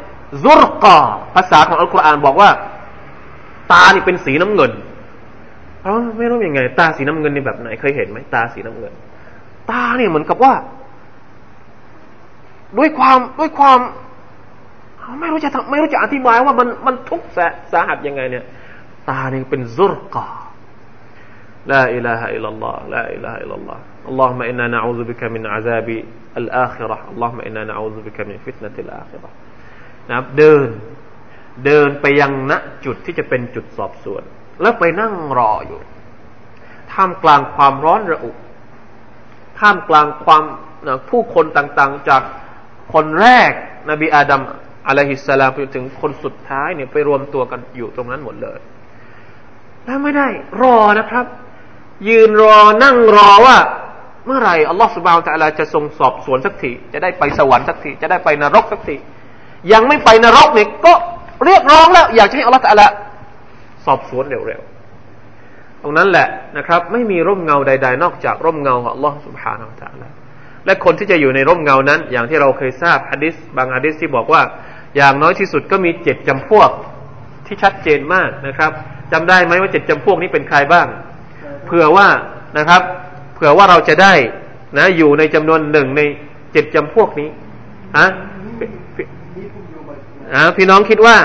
[0.44, 0.98] ซุรกอ
[1.36, 2.50] ภาษาของอัลกุรอานบอกว่า
[3.73, 4.73] ตานี่เป็นสีน้ำเงิน
[5.83, 8.93] เราไม่รู้ยังไง ตาสีน้ำเงินนี่แบบไหนเคยเห็นไหมตาสีน้ำเงิน
[9.71, 10.53] ตาเนี่ยเหมือนกับว่า
[12.79, 13.79] ด้วยความด้วยความ
[15.21, 17.29] ไม่รู้จะไม่รู้จะอธิบายว่ามันมันทุกข์
[17.73, 18.45] สาหัสยังไงเนี่ย
[19.11, 20.27] ตาเนี่ยเป็นซุรกา
[21.71, 25.89] ลาอิลาฮะอิลลัลลอฮ์ลาอิลาฮะอิลลัลลอฮ์ اللهم إنا نعوذ بك من عذاب
[26.41, 29.29] الآخرة اللهم إنا نعوذ بك من فتنة الآخرة
[30.09, 30.69] นะครับเดิน
[31.66, 32.54] เดินไปยังณ
[32.86, 34.24] จุดที่จะเป็นจุดสอบสวน
[34.62, 35.82] แล้วไปนั่งรออยู่
[36.94, 38.32] ท่ามกลางความร้อนระอุ
[39.60, 40.44] ท่ามกลางความ
[41.10, 42.22] ผู้คนต่างๆ จาก
[42.94, 43.52] คนแรก
[43.90, 44.42] นบีอาดัม
[44.88, 48.60] อะลัยฮิสสลามไปถึงคนสุดท้ายเนี่ยไปรวมตัวกันอยู่ตรงนั้นหมดเลย
[49.86, 50.28] แล้วไม่ได้
[50.62, 51.26] รอนะครับ
[52.08, 53.58] ยืนรอนั่งรอว่า
[54.26, 58.96] เมื่อไหร่อัลลอฮฺสุบานตะลาจะทรงสอบสวนสักทีจะได้ไปสวรรค์สักทีจะได้ไปนรกสักที
[59.72, 60.94] ยังไม่ไปนรกเนี่ยก็
[61.46, 62.92] เรียกร้องแล้ว อยากให้อัลลอฮฺตะ
[63.86, 70.14] สอบสวนเร็วๆ ตรงนั้นแหละนะครับ ไม่มีร่มเงาใด ๆ นอกจากร่มเงาของอัลลอฮฺสุบฮานาอัลลอฮฺ
[70.66, 74.42] และคนที่จะอยู่ในร่มเงานั้น อย่างที่เราเคยทราบฮะดิษบางฮะดิษที่บอกว่า
[74.98, 76.70] อย่างน้อยที่สุดก็มีเจ็ดจำพวก
[77.46, 78.72] ที่ชัดเจนมากนะครับ
[79.12, 80.88] จำได้ไหมว่าเจ็ดจำพวกนี้เป็นใครบ้าง
[81.66, 82.08] เผื่อว่า
[82.58, 82.82] นะครับ
[83.36, 84.14] เผื่อว่าเราจะได้
[84.78, 86.02] นะอยู่ในจำนวนหนึ่งใน
[86.54, 87.30] เจ็ดจำพวกนี้
[87.98, 88.06] อะ
[90.34, 91.18] อะพี่น้องคิดว่า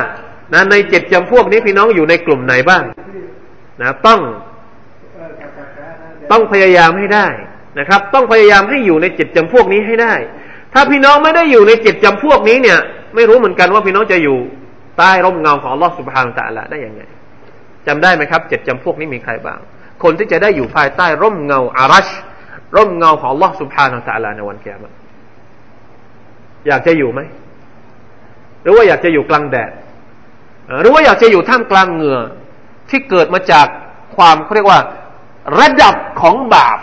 [0.54, 2.82] นะในเจ็ดจำพวกนี้พี่น้องอยู่ในกลุ่มไหนบ้าง
[3.80, 4.20] นะต้อง
[6.30, 7.26] ต้องพยายามให้ได้
[7.78, 10.14] นะครับ ต้องพยายามให้อยู่ในเจ็ดจำพวกนี้ให้ได้
[10.74, 12.78] ถ้าพี่น้องไม่ได้อยู่ในเจ็ดจำพวกนี้เนี่ย
[13.14, 14.38] ไม่รู้เหมือนกันว่าพี่น้องจะอยู่
[14.98, 17.02] ใต้ร่มเงาของอัลลอฮฺสุบฮานตะละได้ยังไง
[17.86, 19.58] จำได้ไหมครับเจ็ดจำพวกนี้มีใครบ้าง
[20.02, 22.08] คนที่จะได้อยู่ภายใต้ร่มเงาอารัช
[22.76, 24.92] ร่มเงาของอัลลอฮฺสุบฮานตะละในวันเกียรติ
[26.66, 27.20] อยากจะอยู่ไหม
[28.62, 29.70] หรือว่าอยากจะอยู่กลางแดด
[30.80, 32.18] หรือว่าอยากจะอยู่ท่ามกลางเหงื่อ
[32.90, 33.66] ที่เกิดมาจาก
[34.16, 34.80] ความเขาเรียกว่า
[35.60, 36.78] ระดับของบาป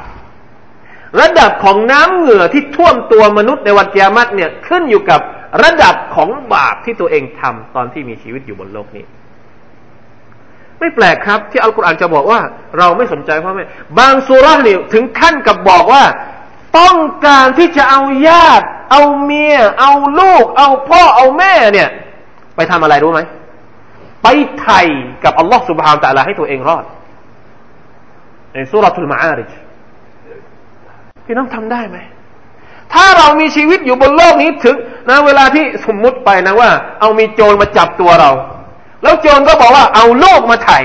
[1.22, 5.20] ระดับของน้ำเหงื่อที่ท่วมตัวมนุษย์ในวันเกียรติเนี่ยขึ้นอยู่กับ
[5.64, 9.06] ระดับของบาปที่ตัวเองทำตอนที่มีชีวิตอยู่บนโลกนี้
[10.80, 12.40] ไม่แปลกครับ ที่อัลกุรอานจะบอกว่า
[12.78, 13.66] เราไม่สนใจพ่อแม่
[14.00, 16.04] บางสุราเนี่ถึงขั้นกับบอกว่า
[16.80, 21.90] ต้องการที่จะเอาญาติ เอาเมีย เอาลูก เอาพ่อเอาแม่เนี่ย
[22.56, 23.22] ไปทำอะไรรู้ไหม
[24.24, 24.28] ไป
[24.62, 24.82] ไถ่
[25.24, 26.86] กับอัลลอฮ์สุบฮานตะลาให้ตัวเองรอด
[28.54, 29.52] ในสุรทูลมาอาริจ
[31.26, 31.98] พี่น้องทำได้ไหม
[32.94, 34.78] ถ้าเรามีชีวิตอยู่บนโลกนี้ถึง
[35.10, 36.70] นะเวลาที่สมมุติไปนะว่า
[37.00, 38.32] เอามีโจรมาจับตัวเรา
[39.04, 40.80] แล้วโจรก็บอกว่าเอาลูกมาไถ่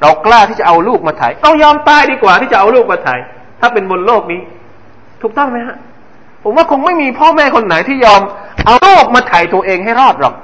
[0.00, 3.14] เรากล้าที่จะเอาลูกมาไถ่ต้องยอมตายดีกว่าที่จะเอาลูกมาไถ่
[3.60, 4.40] ถ้าเป็นบนโลกนี้
[5.22, 5.76] ถูกต้องไหมฮะ
[6.42, 8.20] ผมว่าคงไม่มีพ่อแม่คนไหนที่ยอม
[8.64, 10.34] เอาลูกมาไถ่ตัวเองให้รอดหรอก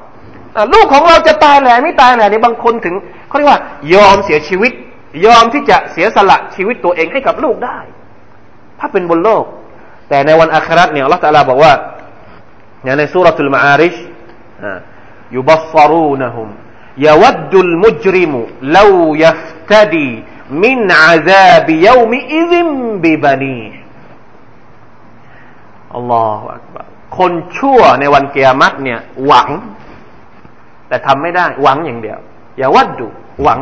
[0.72, 2.94] ลูกของเราจะตายแหล่ไม่ตายแหล่ในบางคนถึง
[3.28, 3.60] เขาเรียกว่า
[3.94, 4.72] ยอมเสียชีวิต
[5.26, 7.78] ยอมที่จะเสียสละชีวิตตัวเองให้กับลูกได้
[8.78, 9.44] ถ้าเป็นบนโลก
[10.08, 11.72] แต่ในวันอัคราเนี่ยอัลลอฮฺะลาบอกว่า
[12.98, 13.96] ในสุรทูลมาอาริช
[15.36, 16.48] ยุบัสรูนหุม
[17.06, 18.38] ยวัดดุลมุจริมุ
[18.76, 20.10] ลาวยัฟตดี
[20.62, 22.68] มินอาซาบิยามิอิซิม
[23.04, 23.60] บิบานี
[26.10, 26.12] ร
[27.18, 29.48] คนชั่วในวันเกียรติเนี่ย หวัง
[30.88, 32.18] แต่ทำไม่ได้ หวังอย่างเดียว
[32.58, 33.08] อย่าวัดดู
[33.42, 33.60] หวัง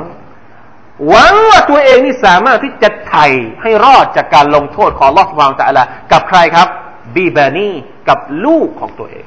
[1.08, 3.26] หวังว่าตัวเองนี่สามารถที่จะไถ่
[3.62, 6.68] ให้รอดจากการลงโทษของลอสวางตะละกับใครครับ
[7.14, 7.70] บีบานี
[8.08, 9.26] กับลูกของตัวเอง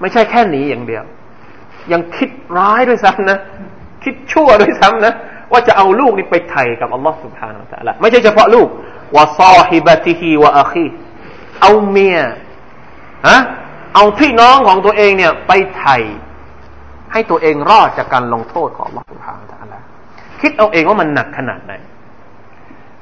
[0.00, 1.04] ไม่ใช่แค่หนีอย่างเดียว
[1.92, 3.38] ยังคิดร้ายด้วยซ้ำนะ
[4.04, 5.14] คิดชั่วด้วยซ้ำนะ
[5.52, 8.68] ว่าจะเอาลูกนี่ไปไถ่กับอัลลอฮ์สุบฮานาตะละไม่ใช่เฉพาะลูก
[9.16, 10.86] วะซอฮิบะติฮีวะอัคี
[11.62, 12.18] เอาเมีย
[13.28, 13.38] ฮะ
[13.94, 15.96] เอาพี่น้องของตัวเองเนี่ยไปไถ่
[17.12, 19.78] ให้ตัวเองรอดจากการลงโทษของอัลลอฮฺสุบฮานตะลา
[20.40, 21.72] คิดเอาเองว่ามันหนักขนาดไหน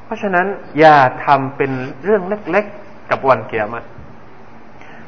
[0.04, 0.46] เพราะฉะนั้น
[0.78, 1.70] อย่าทำเป็น
[2.04, 3.84] เรื่องเล็กๆกับวันเกียรติ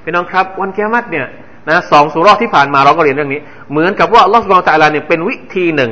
[0.03, 1.27] พี่น้องครับ วันเกียรติเนี่ย
[1.69, 5.91] นะสองสุรอที่ผ่านมาเราก็เรียนเรื่องนี้ เหมือนกับว่าอัลลอฮฺสุบฮานตะลาเนี่ยเป็นวิธีหนึ่ง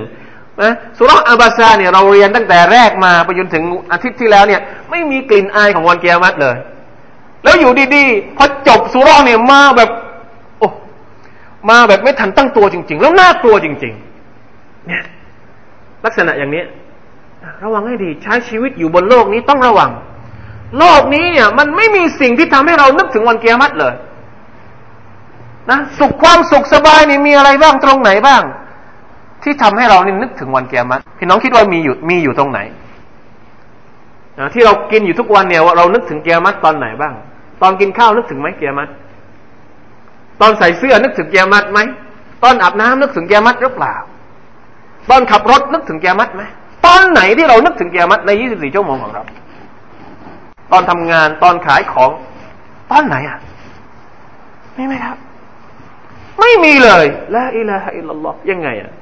[0.63, 6.57] นะสุรอับบาซาเนี่ยเราเรียนตั้งแต่แรกมาไปจนถึงอาทิตย์ที่แล้วเนี่ย ไม่มีกลิ่นอายของวันเกียรติเลย
[7.45, 9.91] แล้วอยู่ดีๆพอจบสุรเนี่ยมาแบบ
[10.59, 10.69] โอ้
[11.71, 13.95] มาแบบไม่ทันตั้งตัวจริง ๆ แล้วน่ากลัวจริง
[14.41, 15.05] ๆ เนี่ย
[16.05, 16.63] ลักษณะอย่างนี้
[17.63, 19.91] ระวังให้ดีใช้ชีวิตอยู่บนโลกนี้ต้องระวัง
[20.79, 23.95] โลกนี้เนี่ย มันไม่มีสิ่งที่ทำให้เรานึกถึงวันเกียรติเลย
[25.71, 28.43] นะสุขความสุขสบายนี่มีอะไรบ้างตรงไหนบ้าง
[29.45, 32.61] ที่ทำให้เรานี่นึกถึงวันเกียรติพี่น้องคิดว่ามีอยู่มีอยู่ตรงไหน
[34.55, 37.15] ที่เรากินอยู่ทุกวันเนี่ยเรานึกถึงเกียรติตอนไหนบ้าง
[37.63, 38.89] ตอนกินข้าวนึกถึงไหมเกียรมัด
[40.41, 41.79] ตอนใส่เสื้อนึกถึงเกียรมัดไหม
[42.43, 43.95] ตอนอาบน้ำนึกถึงเกียรมัดหรือเปล่า
[45.11, 46.43] ตอนขับรถนึกถึงเกียรมัดไหม
[46.87, 49.23] ตอนไหนที่เรานึกถึงเกียรมัดใน 24 ชั่วโมงของเรา
[50.73, 52.11] ตอนทำงานตอนขายของ
[52.91, 53.39] ตอนไหนอะ
[54.75, 55.17] ไม่ไหมครับ
[56.41, 58.93] ไม่มีเลยละอิลาฮะอิลลัลลอฮ์ยังไงอะ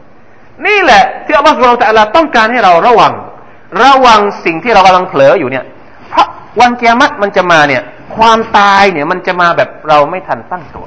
[0.66, 3.14] นี่แหละที่อัลลอฮฺสุบไบร์ตะลาต้องการให้เราระวัง
[3.82, 5.66] ระวังสิ่งที่เรากำลังเผลออยู่เนี่ย
[6.10, 6.28] เพราะ
[6.60, 7.84] วันเกียรติมันจะมาเนี่ย
[8.18, 10.86] ความตายเนี่ยมันจะมาแบบเราไม่ทันตั้งตัว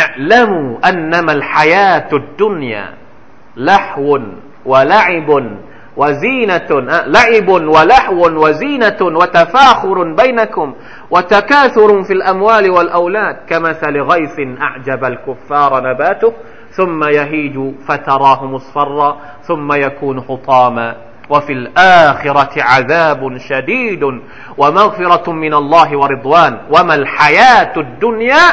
[0.00, 2.84] อัลมูอันนมัลฮายาตุดดุนยา
[3.68, 4.24] ละฮวุน
[4.72, 5.46] วะละอิบุน
[5.96, 6.70] وزينة
[7.16, 10.74] لعب ولهو وزينة وتفاخر بينكم
[11.10, 16.32] وتكاثر في الأموال والأولاد كمثل غيث أعجب الكفار نباته
[16.70, 17.56] ثم يهيج
[17.88, 20.96] فتراه مصفرا ثم يكون حطاما
[21.30, 24.02] وفي الآخرة عذاب شديد
[24.58, 28.46] ومغفرة من الله ورضوان وما الحياة الدنيا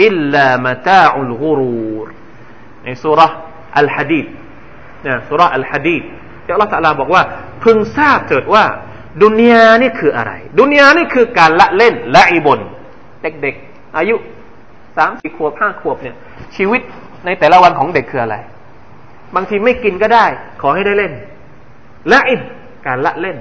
[0.00, 2.08] إلا متاع الغرور
[2.84, 3.20] ในสุร
[3.78, 4.26] อัลฮะดีด
[5.06, 6.02] นะสุรอัลฮะดีด
[6.44, 7.22] ที่อัลลอฮฺตะลาบอกว่า
[7.64, 8.64] พึงทราบเถิดว่า
[9.22, 12.58] ดุนยานี่คืออะไร ดุนยานี่คือการละเล่นละอิบน
[13.22, 14.16] เด็กๆ อายุ
[14.96, 16.16] สามสี่ขวบห้าขวบเนี่ย
[16.56, 16.82] ชีวิต
[17.25, 18.35] ในแต่ละวันของเด็กคืออะไร
[19.35, 20.25] บางทีไม่กินก็ได้
[20.61, 21.13] ขอให้ได้เล่น
[22.11, 22.41] ละอิบ
[22.85, 23.37] การละเล่น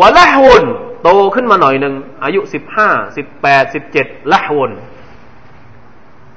[0.00, 0.64] วะละฮวน
[1.02, 4.70] โตขึ้นมาหน่อยหนึ่งอายุสิบห้าสิบแปดสิบเจ็ดละฮวน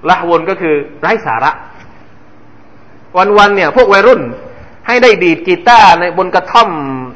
[0.10, 1.52] ละฮวนก็คือไร้สาระ
[3.38, 4.22] วันๆเนี่ย พวกวัยรุ่น
[4.88, 6.70] ให้ได้ดีดกีตาร์ในบนกระท่อม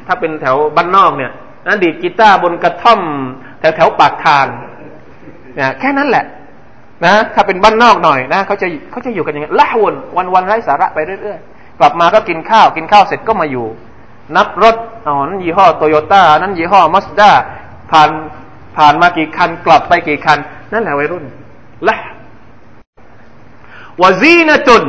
[0.06, 1.32] ถ้าเป็นแถวบ้านนอกเนี่ย
[1.66, 3.00] นั่นดีดกีตาร์บนกระท่อม
[3.60, 4.46] แถวแถวปากทาง
[5.58, 6.24] นะแค่นั้นแหละ
[7.04, 13.66] นะถ้าเป็นบ้านนอกหน่อยนะเขาจะเขาจะอยู่กันอย่างนี้ละวนวันวันไร้สาระไปเรื่อยๆ กลับมาก็กินข้าวกินข้าวเสร็จก็มาอยู่
[14.36, 17.30] นับรถอ๋อนั้นยี่ห้อโตโยต้านั้นยี่ห้อมัสด้า
[17.90, 18.10] ผ่าน
[18.76, 20.38] ผ่านมากี่คันกลับไปกี่คัน
[20.72, 21.24] นั่นแหละวัยรุ่น
[21.88, 21.96] ละ
[24.02, 24.84] วาซีนะจุน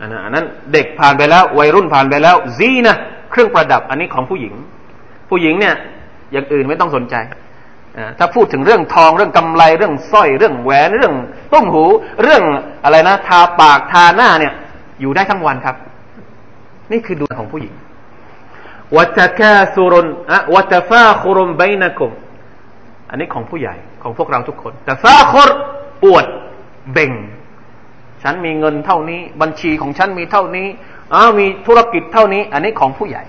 [0.00, 2.96] อันนั้นเด็กผ่านไปแล้ว วัยรุ่นผ่านไปแล้วซีนะ
[3.30, 4.54] เครื่องประดับอันนี้ของผู้หญิง
[5.30, 5.74] ผู้หญิงเนี่ย
[6.32, 7.14] อย่างอื่นไม่ต้องสนใจ
[8.18, 11.14] ถ้าพูดถึงเรื่องทองเรื่องกำไรเรื่องสร้อยเรื่องแหวนเรื่อง
[11.52, 11.84] ต้มหู
[12.22, 12.42] เรื่อง
[12.84, 14.52] อะไรนะทาปากทาหน้าเนี่ย
[15.00, 15.76] อยู่ได้ทั้งวันครับ
[16.92, 17.74] นี่คือดวงของผู้หญิง
[18.96, 22.12] วัตกาสุรุนอะวัตฟาคุรุมไบนะกุม
[23.10, 25.50] อันนี้ของผู้ใหญ่ของพวกเราทุกคน แต่ฟาคุร
[26.04, 26.26] อวด
[26.92, 27.12] เบ่ง
[28.22, 30.66] ฉันมีเงินเท่านี้ บัญชีของฉันมีเท่านี้
[31.14, 33.22] อ้ามีธุรกิจเท่านี้ อันนี้ของผู้ใหญ่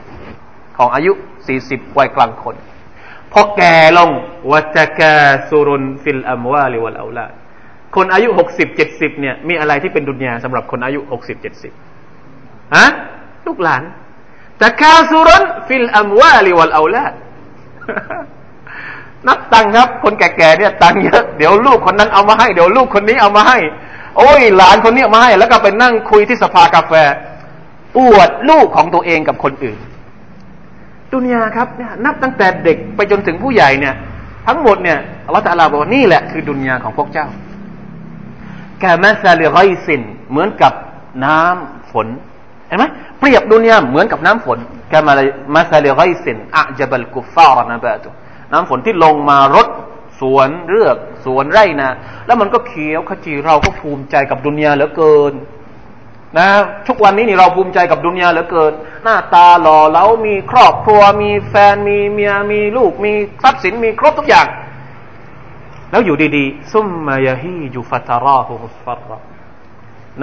[0.78, 1.12] ของอายุ
[1.48, 2.56] สี่สิบวัยกลางคน
[3.42, 4.10] อแก่ลง
[4.52, 5.16] วัจกา
[5.50, 7.26] สุรุนฟิลอัมวาลิวัลอาลา
[7.96, 11.74] คนอายุหกสิบเจ็ดสิบเนี่ย มีอะไรที่เป็นดุนยาสำหรับคนอายุหกสิบเจ็ดสิบ
[12.76, 12.88] ฮะ
[13.48, 13.84] ลูกหลาน
[14.62, 17.06] ตะกาสุรุนฟิลอัมวาลิวัลอาลา
[19.28, 23.58] นับตังครับ คนแก่ๆเนี่ย ตังเยอะเดี๋ยวลูกคนนั้นเอามาให้เดี๋ยวลูกคนนี้เอามาให้
[24.18, 26.94] โอ้ย หลานคนนี้มาให้ แล้วก็ไปนั่งคุยที่สภากาแฟ
[27.98, 29.80] อวดลูกของตัวเองกับคนอื่น
[31.14, 33.96] ดุนยาครับเนี่ยนับตั้งแต่เด็กไปจนถึงผู้ใหญ่เนี่ย
[34.48, 37.28] ทั้งหมดเนี่ยอัลลอฮฺตะลาบอกว่านี่แหละคือดุนยาของพวกเจ้า
[38.80, 40.74] แกมาซาลิไรซินเหมือนกับ
[41.26, 42.08] น้ำฝน
[42.68, 42.86] เห็นไหม
[43.20, 44.58] เปรียบดุนยาเหมือนกับน้ำฝน
[44.90, 45.14] แกมา
[45.56, 48.10] มาซาลิไรซินอะจบัลกุฟฟาร์นะบะตุ
[48.52, 49.68] น้ำฝนที่ลงมารด
[50.20, 51.90] สวนเรือกสวนไร่นะ
[52.26, 55.34] แล้วมันก็เขียวขจีเราก็ภูมิใจกับดุนยาเหลือเกิน
[56.36, 56.48] นะ
[56.88, 63.14] ทุกวันนี้นี่เราภูมิใจกับดุนยาเหลือเกิน หน้าตาหล่อเหลามีครอบครัว มีแฟนมีเมียมีลูก มี
[63.44, 64.48] ทรัพย์สินมีครบทุกอย่าง
[65.92, 69.12] แล้วอยู่ดีๆ ซุมมายาฮีจูฟัตาราฮูมุสฟัร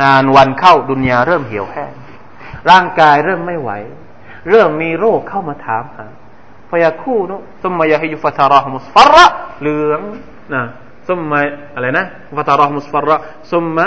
[0.00, 1.92] นานวันเข้าดุนยาเริ่มเหี่ยวแห้ง
[2.70, 3.70] ร่างกายเริ่มไม่ไหว
[4.50, 6.06] เริ่มมีโรคเข้ามาถามหา
[6.70, 9.14] พยาคู่นุซุมมายาฮีจูฟัตาราฮูมุสฟัร
[9.60, 10.00] เหลือง
[10.54, 10.62] นะ
[11.08, 11.40] ซุมมา
[11.74, 12.04] อะไรนะ
[12.38, 13.10] ฟัตาราฮูมุสฟัร
[13.52, 13.86] ซุมมา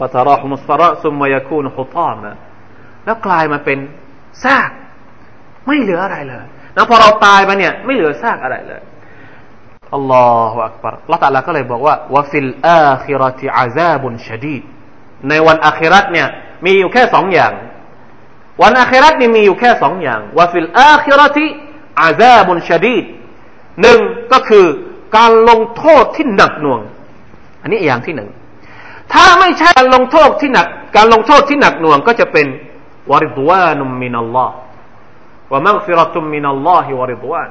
[0.00, 2.32] ฟตารอฮมุสฟาระซุมมายาคูนฮุตามะ
[3.04, 3.78] แล้วกลายมาเป็น
[4.44, 4.70] ซาก
[5.66, 8.82] ไม่เหลืออะไรเลย แล้วพอเราตายมาเนี่ย ไม่เหลือซากอะไรเลย
[9.94, 14.62] อัลลอฮฺอักบารละตัลลาก็เลยบอกว่าوفي الآخرة عذاب شديد
[15.28, 16.28] ในวันอาคิรัตเนี่ย
[16.64, 17.52] มีอยู่แค่สองอย่าง
[18.62, 23.04] วันอาคิรัตนี่มีอยู่แค่สองอย่างوفي الآخرة عذاب شديد
[23.82, 23.98] หนึ่ง
[24.32, 24.66] ก็คือ
[25.16, 26.80] การลงโทษที่หนักหน่วง
[27.62, 28.28] อันนี้อย่างที่หนึ่ง
[29.12, 30.66] ถ้าไม่ใช่การลงโทษที่หนัก
[30.96, 32.46] การลงโทษที่หนักหน่วงก็จะเป็น
[33.10, 34.54] วริดวานุมมินัลลอฮ์
[35.50, 37.50] ว่ามักฟิรตุมมินัลลอฮิวริดวาน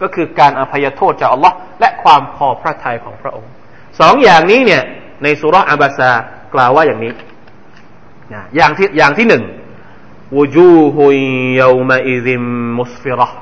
[0.00, 3.52] ก็คือการอภัยโทษจากอัลลอฮ์และความพอพระทัยของพระองค์
[4.00, 4.82] สองอย่างนี้เนี่ย
[5.22, 6.10] ในสุรอับาซา
[6.54, 7.12] กล่าวว่าอย่างนี้
[8.56, 9.44] อย่างที่อย่างที่หนึ่ง
[10.36, 11.18] วูจูฮุย
[11.60, 12.42] ยามาอิซิม
[12.78, 13.38] มุสฟิรห์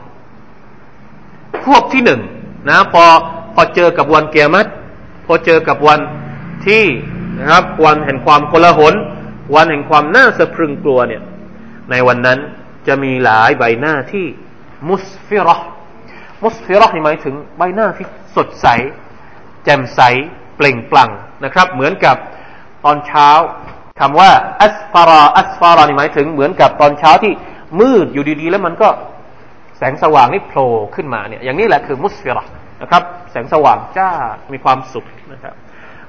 [1.67, 2.21] พวกที่หนึ่ง
[2.69, 3.03] นะพอ
[3.55, 4.69] พอเจอกับวันเกียรติ
[5.27, 6.01] พอเจอกับวัน
[6.67, 6.85] ที่
[7.43, 8.95] นะครับ วันแห่งความโกลาหล
[9.55, 11.23] วันแห่งความน่าสะพรึงกลัวเนี่ย
[11.91, 12.39] ในวันนั้น
[12.87, 14.27] จะมีหลายใบหน้าที่
[14.89, 15.69] มุสฟิรห์
[16.45, 18.67] มุสฟิรห์หมายถึงใบหน้าที่สดใส
[19.65, 20.01] แจ่มใส
[20.57, 21.11] เปล่งปลั่ง
[21.45, 22.17] นะครับ เหมือนกับ
[22.85, 23.29] ตอนเช้า
[24.01, 27.33] คำว่า อัสฟาราอัสฟารานี่หมายถึงเหมือนกับตอนเช้าที่
[27.81, 28.89] มืดอยู่ดีๆ แล้วมันก็
[29.79, 32.51] แสงสว่างนี่โผล่ขึ้นมาเนี่ยอย่างนี้แหละคือมุสฟิรห์
[32.83, 34.11] นะครับ แสงสว่างจ้า
[34.53, 35.55] มีความสุขนะครับ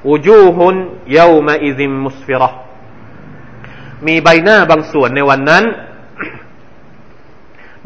[0.09, 0.75] วูจูฮุน
[1.14, 2.42] เยามาอิซิมมุสฟิร
[4.07, 5.64] มีใบหน้าบางส่วนในวันนั้น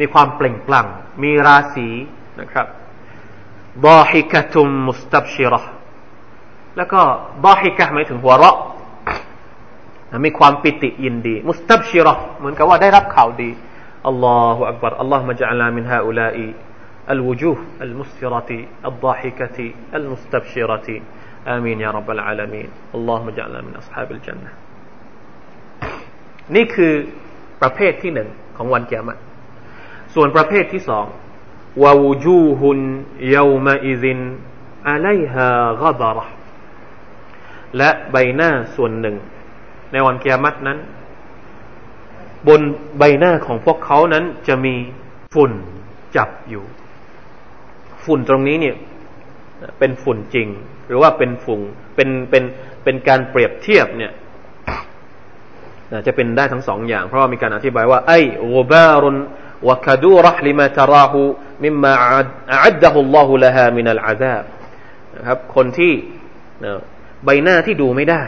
[0.01, 0.87] มีความเปล่งปลั่ง
[1.23, 1.89] มีราศี
[2.41, 2.67] นะครับ
[3.87, 5.55] ดอฮิกะตุมมุสตับชิร
[6.77, 7.01] แล้วก็
[7.47, 8.57] ดอฮิกะหมายถึงหัวเราะ
[10.25, 12.09] มีความปิติยินดี มุสตับชิร
[12.39, 13.51] เหมือนกับว่าได้รับข่าวดี
[14.07, 16.49] อัลลอฮฺอักบารอัลลอฮฺมะจัลลามินฮาอุลาอี
[17.11, 18.51] الوجوه المسفرة
[18.85, 19.59] الضاحكة
[19.95, 20.89] المستبشرة
[21.55, 24.51] آمين يا رب العالمين اللهم اجعلنا من أصحاب الجنة
[26.55, 26.93] นี่คือ
[27.63, 29.19] ประเภทที่หนึ่งของวันเกียรติ
[30.15, 31.07] ส่วนประเภทที่สอง
[31.83, 32.79] วาวูจูฮุน
[33.35, 34.21] ยามาอิซิน
[34.89, 35.49] อะไลฮา
[35.81, 36.27] กบาระ
[37.77, 39.17] และใบหน้าส่วนหนึ่ง
[39.93, 40.79] ในวันเกียรตินั้น
[42.49, 42.61] บน
[42.99, 44.75] ใบหน้าของพวกเขานั้นจะมี
[45.35, 45.53] ฝุ่น
[46.17, 46.65] จับอยู่
[48.05, 48.77] ฝุ่นตรงนี้เนี่ย
[49.79, 50.49] เป็นฝุ่นจริง
[50.89, 51.61] หรือว่าเป็นฝุ่ง
[51.97, 52.45] เป็นเป็น
[52.85, 54.13] เป็นการเปรียบเทียบเนี่ย
[56.07, 58.21] จะเป็นได้ทั้งสองอย่าง เพราะว่ามีการอธิบายว่าไอ้
[58.51, 59.17] โวบารุน
[59.69, 61.15] وكدورة لما تراه
[61.65, 61.93] مما
[62.59, 64.45] أعده الله لها من العذاب
[65.17, 65.93] นะครับคนที่
[67.25, 68.23] ใบหน้าที่ดูไม่ได้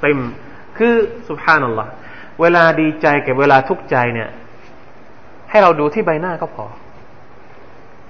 [0.00, 0.18] เต็ม
[0.78, 0.94] คือ
[1.28, 1.90] สุภานัลลอฮ์
[2.40, 4.28] เวลาดีใจกับเวลาทุกข์ใจเนี่ย
[5.50, 6.66] ให้เราดูที่ใบหน้าก็พอ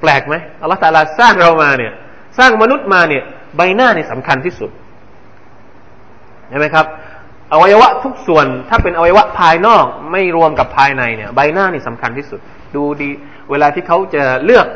[0.01, 1.93] แปลกไหมอัลลอฮฺตาลาสร้างเรามาเนี่ย
[2.38, 3.24] สร้างมนุษย์มาเนี่ย
[3.58, 4.72] ใบหน้าเนี่ยสำคัญที่สุด
[6.50, 6.86] ใช่ไหมครับ
[7.52, 12.40] อวัยวะทุกส่วนถ้าเป็นอวัยวะภายนอกไม่รวมกับภายในเนี่ย ใบหน้านี่สำคัญที่สุด
[12.76, 13.10] ดูดี
[13.52, 14.68] เวลาที่เขาจะเลือก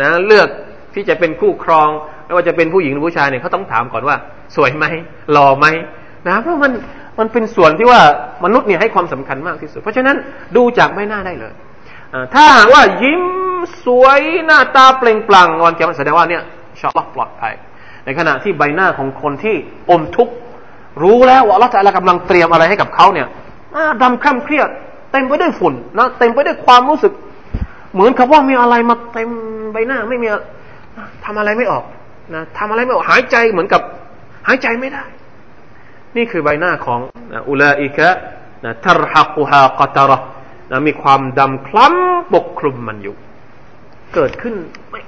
[0.00, 0.48] นะ เลือก
[0.94, 1.88] ที่จะเป็นคู่ครอง
[2.24, 4.16] ไม่ว่าจะเป็นผู้หญิงหรือผู้ชายเนี่ยเขาต้องถามก่อนว่า
[4.56, 4.86] สวยไหม
[5.32, 5.66] หล่อไหม
[6.28, 6.72] นะเพราะมัน
[7.18, 8.00] มันเป็นส่วนที่ว่า
[8.44, 10.16] มนุษย์เนี่ยให้ความสำคัญมากที่สุด เพราะฉะนั้น
[10.56, 11.52] ดูจากใบหน้าได้เลย
[12.34, 13.22] ถ้าหากว่ายิ้ม
[13.84, 16.42] สวยหน้าตาเปล่งปลั่งวันเกิดแสดงว่าเนี่ย
[16.80, 17.54] ชอบปลอดภัย
[18.04, 19.56] ในขณะที่ใบหน้าของคนที่
[19.90, 20.34] อมทุกข์
[21.02, 23.26] รู้แล้วว่าอัลลอฮฺกำลังเตรียมอะไรให้กับเขาเนี่ย
[24.02, 24.68] ดำคร่ำเครียด
[25.12, 27.12] เต็มไปด้วยฝุ่นนะเต็มไปด้วยความรู้สึก
[27.94, 29.28] เหมือนกับว่ามีอะไรมาเต็ม
[29.72, 30.28] ใบหน้าไม่มี
[31.24, 31.84] ทำอะไรไม่ออก
[32.34, 33.82] นะทำอะไรไม่ออกหายใจเหมือนกับ
[34.48, 35.04] หายใจไม่ได้
[36.16, 37.00] นี่คือใบหน้าของ
[37.48, 38.08] อุลาอิกะ
[38.64, 40.18] นะทรหักุฮากตระ
[40.70, 43.16] นะมีความดำคล้ำปกคลุมมันอยู่
[44.14, 44.54] เกิดขึ้น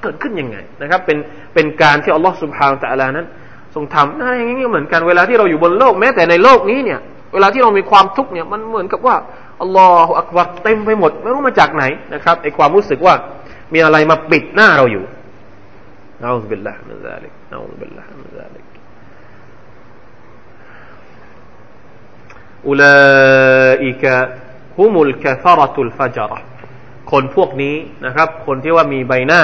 [0.02, 1.18] เกิดขึ้นยังไงนะครับ เป็น
[1.54, 3.26] เป็นการที่อัลลอฮฺสุบฮานตะลานั้น
[3.74, 7.00] ทรงทำนะอย่างนี้เหมือนกันเวลาที่เราอยู่บนโลกแม้แต่ในโลกนี้เนี่ย
[7.34, 9.16] เวลาที่เรามีความทุกข์เนี่ยมันเหมือนกับว่า
[9.62, 11.84] الله أكبرเต็มไปหมด ไม่รู้มาจากไหน
[12.14, 13.14] นะครับไอความรู้สึกว่า
[13.72, 15.04] มีอะไรมาปิดหน้าเราอยู่
[16.22, 18.64] نعوذ بالله من ذلك نعوذ بالله من ذلك
[22.68, 26.40] أولئك هم الكفرة الفجرة
[27.10, 29.42] คนพวกนี้นะครับ คนที่ว่ามีใบหน้า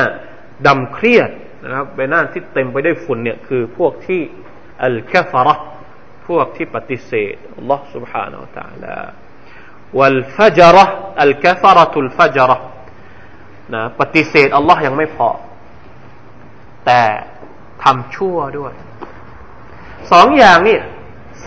[0.68, 1.30] ดำเครียด
[1.64, 4.22] นะครับใบหน้าที่เต็มไปด้วยฝุ่นเนี่ยคือพวกที่
[4.84, 5.56] อัลกฟาระ
[6.28, 8.98] พวกที่ปฏิเสธอัลลอฮ์ سبحانه และ تعالى
[9.98, 10.86] วัลฟัจระ
[11.22, 12.58] อัลกฟาระตุลฟัจระ
[13.74, 15.30] นะปฏิเสธอัลลอฮ์ยังไม่พอ
[16.86, 17.02] แต่
[17.84, 18.74] ทำชั่วด้วย
[20.12, 20.80] สองอย่างนี่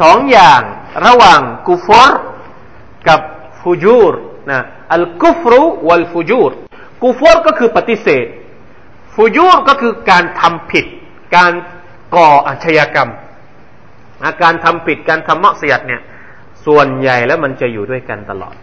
[0.00, 0.60] สองอย่าง
[1.06, 2.10] ระหว่างกุฟร
[3.08, 3.20] กับ
[3.60, 4.12] ฟูจูร
[4.50, 4.58] นะ
[4.94, 6.52] อัลกุฟรุวัลฟูจูร
[7.02, 8.26] กุฟรก็คือปฏิเสธ
[9.15, 10.85] ฟูยูรก็คือการทำผิด
[11.35, 11.51] การ
[12.15, 13.09] ก่ออาชญากรรม
[14.25, 16.01] อาการทำผิดการทำมักเสียดเนี่ย
[16.65, 18.55] ส่วนใหญ่แล้วมันจะอยู่ด้วยกันตลอด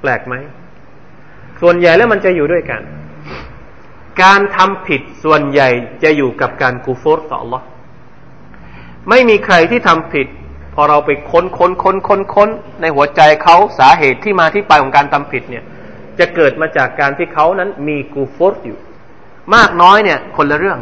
[0.00, 0.34] แปลกไหม
[1.60, 2.80] ส่วนใหญ่แล้วมันจะอยู่ด้วยกัน
[4.22, 5.68] การทำผิดส่วนใหญ่
[6.02, 7.62] จะอยู่กับการกูฟอร์ต่อ Allah
[9.08, 10.26] ไม่มีใครที่ทำผิด
[10.74, 12.48] พอเราไปค้นค้นค้นค้นค้น
[12.80, 15.64] ในหัวใจเขาสาเหตุที่มาที่ไปของการทำผิดเนี่ย
[16.18, 18.78] จะเกิดมาจากการที่เขานั้นมีกูฟอร์อยู่
[19.54, 20.78] มากน้อยเนี่ย คนละเรื่อง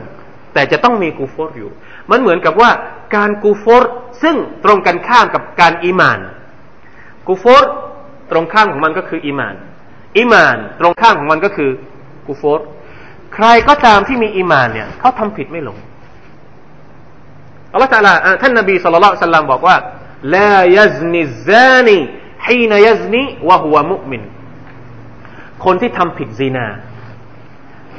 [0.55, 1.71] แต่จะต้องมีกูฟอร์อยู่
[2.11, 2.71] มันเหมือนกับว่า
[3.17, 3.91] การกูฟอร์
[4.23, 6.19] ซึ่งตรงกันข้ามกับการ إيمان
[7.27, 7.71] كفر
[8.31, 9.55] ตรงข้ามของมันก็คือ إيمان
[10.19, 11.71] إيمان ตรงข้ามของมันก็คือ
[12.27, 12.67] กูฟอร์
[13.35, 15.77] ใครก็ตามที่มี إيمان เนี่ยเขาทำผิดไม่ลง
[17.73, 19.77] อัลลอฮฺตาลาท่านนบีصلى الله عليه وسلمบอกว่า
[20.37, 21.97] لا يزني الزاني
[22.47, 24.23] ฮีนยซนีวะฮุวมุมิน
[25.65, 26.67] คนที่ทำผิดซีนา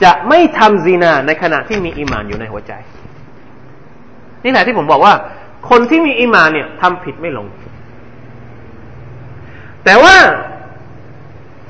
[0.04, 2.74] จะไม่ทำซีนาในขณะที่มีอิมานอยู่ในหัวใจ
[4.44, 5.14] นี่แหละที่ผมบอกว่า
[5.70, 7.48] คนที่มีอิมานเนี่ยทำผิดไม่ลง
[9.86, 10.16] แต่ว่า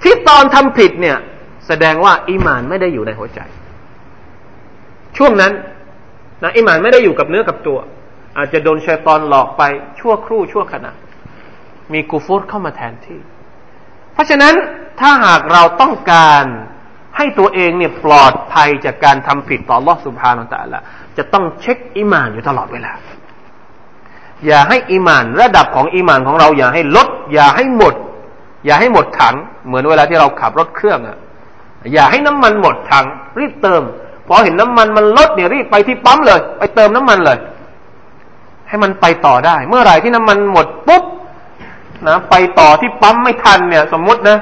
[0.03, 1.17] ที่ตอนทำผิดเนี่ย
[1.67, 3.39] แสดงว่าอิมานไม่ได้อยู่ในหัวใจ
[5.17, 5.51] ช่วงนั้น
[6.43, 7.77] นะอิมานไม่ได้อยู่กับเนื้อกับตัว
[8.37, 9.63] อาจจะโดนชัยตอนหลอกไป
[9.99, 10.91] ชั่วครู่ชั่วขณะ
[11.93, 13.19] มีกูฟูดเข้ามาแทนที่
[14.13, 14.53] เพราะฉะนั้น
[14.99, 16.43] ถ้าหากเราต้องการ
[17.17, 20.79] ให้ตัวเองเนี่ยปลอดภัยจากการทำผิดต่อลอสุภาอัลตะละ
[21.17, 22.91] จะต้องเช็คอิมานอยู่ตลอดเวลา
[24.45, 27.93] อย่าให้อิมานระดับของอิมานของเรา อย่าให้ลด อย่าให้หมด
[28.65, 29.35] อย่าให้หมดถัง
[29.65, 31.17] เหมือนเวลาที่เราขับรถเครื่องอะ
[31.93, 33.05] อย่าให้น้ำมันหมดถัง
[33.39, 33.83] รีบเติม
[34.27, 37.37] พอเห็นน้ำมันมันลดเนี่ยรีบไปที่ปั๊มเลย ไปเติมน้ำมันเลย
[38.67, 41.03] ให้มันไปต่อได้ เมื่อไหร่ที่น้ำมันหมดปุ๊บ
[42.07, 44.37] นะไปต่อที่ปั๊มไม่ทันเนี่ย สมมุตินะ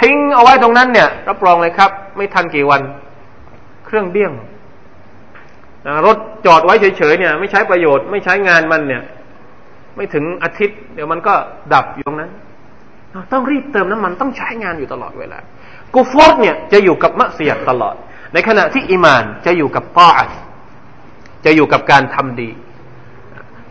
[0.00, 2.80] ทิ้งเอาไว้ตรงนั้นเนี่ย รับรองเลยครับ ไม่ทันกี่วัน
[3.86, 4.32] เครื่องเบี้ยง
[5.86, 9.02] นะรถจอดไว้เฉยๆเนี่ย ไม่ใช้ประโยชน์ไม่ใช้งานมันเนี่ย
[9.96, 11.34] ไม่ถึงอาทิตย์ เดี๋ยวมันก็
[11.74, 12.30] ดับอยู่ตรงนั้น
[13.32, 15.38] ต้องรีบเติมน้ำมันต้องใช้งานอยู่ตลอดเวลา
[15.94, 17.94] กูฟอร์เนี่ยจะอยู่กับมะเสียตลอด
[18.32, 20.24] ในขณะที่อิมานจะอยู่กับตาอั
[21.44, 22.50] จะอยู่กับการทำดี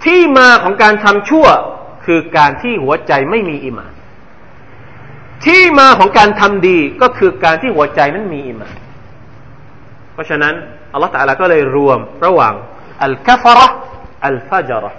[0.05, 1.47] ที่มาของการทำชั่ว
[2.05, 3.91] คือการที่หัวใจไม่มีอิมาน
[5.45, 8.75] ที่มาของการทำดีก็คือการที่หัวใจนั้นมีอิมาน
[10.13, 10.53] เพราะฉะนั้น
[10.93, 12.53] อัลลอฮฺตะลาก็เลยรวมระหว่าง
[13.03, 13.67] อัลกัฟระ
[14.25, 14.91] อัลฟาจระ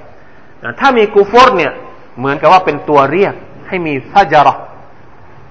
[0.80, 1.72] ถ้ามีกูฟอร์เนี่ย
[2.18, 3.34] เหมือนกับว่าเป็นตัวเรียก
[3.68, 4.54] ให้มีفجرة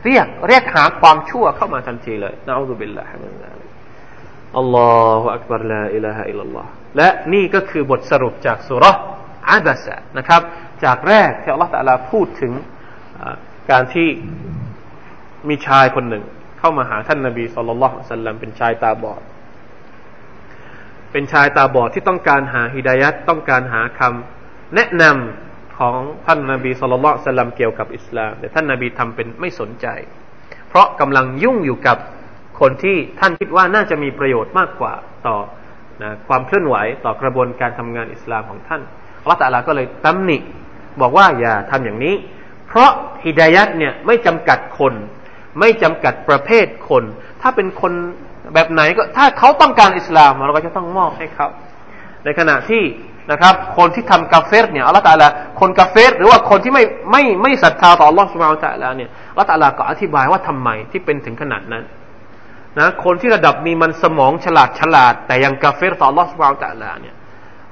[0.05, 8.85] เรียกเรียกหาความชั่วเข้ามาทันทีเลยนะنعوذ بالله من ذلك الله أكبر لا إله إلا اللهและนี่ก็คือบทสรุปจากสูเราะฮฺ
[9.49, 10.41] อะบะสะนะครับ
[10.83, 12.53] จากแรกที่อัลลอฮฺตะลาพูดถึง
[13.71, 14.07] การที่
[15.49, 16.23] มีชายคนหนึ่ง
[16.59, 19.21] เข้ามาหาท่านนบีصلى الله عليه وسلمเป็นชายตาบอด
[21.11, 29.87] เป็นชายตาบอดที่ต้องการหาهدايةต้องการหาคำแนะนำของท่านนบีสุลต่านสัลลัมเกี่ยวกับอิสลาม แต่ท่านนบีทำเป็นไม่สนใจ
[30.69, 31.97] เพราะกำลังยุ่งอยู่กับ
[32.59, 34.93] คนที่ท่านคิดว่าน่าจะมีประโยชน์มากกว่า
[35.27, 35.37] ต่อ
[36.03, 36.75] นะความเคลื่อนไหว
[37.05, 38.81] ต่อกระบวนการทำงานอิสลามของท่าน
[39.25, 40.37] อัลลตาลาก็เลยตำหนิ
[41.01, 42.15] บอกว่าอย่าทำอย่างนี้
[42.67, 42.91] เพราะ
[43.25, 44.93] ฮิดายัดเนี่ยไม่จำกัดคน
[45.59, 47.03] ไม่จำกัดประเภทคน
[47.41, 47.93] ถ้าเป็นคน
[48.53, 51.47] แบบไหนก็ถ้าเขาต้องการอิสลามเราก็จะต้องมอบให้เขา
[52.23, 52.83] ในขณะที่
[53.31, 55.27] นะครับ คนที่ทำกาเฟรเนี่ยอัลตาลา
[55.59, 61.83] คนกาเฟรหรือว่าคนที่ไม่ไม่ไม่ศรัทธาต่ออัลลอฮฺสุบไบร์ตาลาเนี่ยอัลตาลาก็อธิบายว่าทำไมที่เป็นถึงขนาดนั้น
[62.79, 67.14] นะคนที่ระดับมีมันสมองฉลาดฉลาด แต่ยังกาเฟรต่ออัลลอฮฺสุบไบร์ตาลาเนี่ย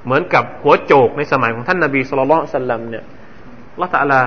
[0.04, 3.04] เหมือนกับหัวโจกในสมัยของท่านนาบีสุลต่านสัลลัมเนี่ย
[3.82, 4.20] ละตะลา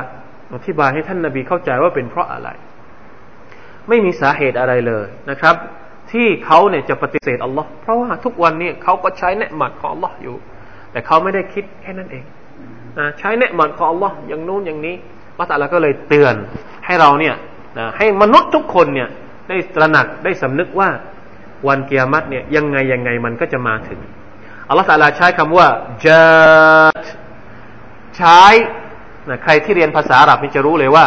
[0.54, 2.50] อธิบายให้ท่านนาบีเข้าใจว่าเป็นเพราะอะไร
[3.90, 5.56] ไม่มีสาเหตุอะไรเลยนะครับ
[6.12, 10.36] ที่เขาเนี่ยจะปฏิเสธอัลลอฮ์เพราะว่าทุกวันนี้เขาก็ใช้เนืหมัดของอัลลอฮ์อยู่
[10.92, 12.24] แต่เขาไม่ได้คิดแค่นั้นเอง
[13.00, 14.96] นะใช้เนืหมัดของอัลลอฮ์อย่างนู้นอย่างนี้
[15.40, 16.36] ละตะลาก็เลยเตือน
[16.86, 17.36] ให้เราเนี่ย
[17.78, 19.10] นะให้มนุษย์ทุกคนเนี่ย
[19.50, 20.90] ได้ตระหนักได้สำนึกว่า
[21.68, 24.00] วันเกียรติเนี่ยยังไงยังไงมันก็จะมาถึง
[24.70, 25.68] อัลลอฮฺตาลาใช้คำว่า
[26.06, 26.28] จั
[27.02, 27.04] ด
[28.18, 28.42] ใช้
[29.30, 31.06] นะใครที่เรียนภาษาอาหรับนี่จะรู้เลยว่า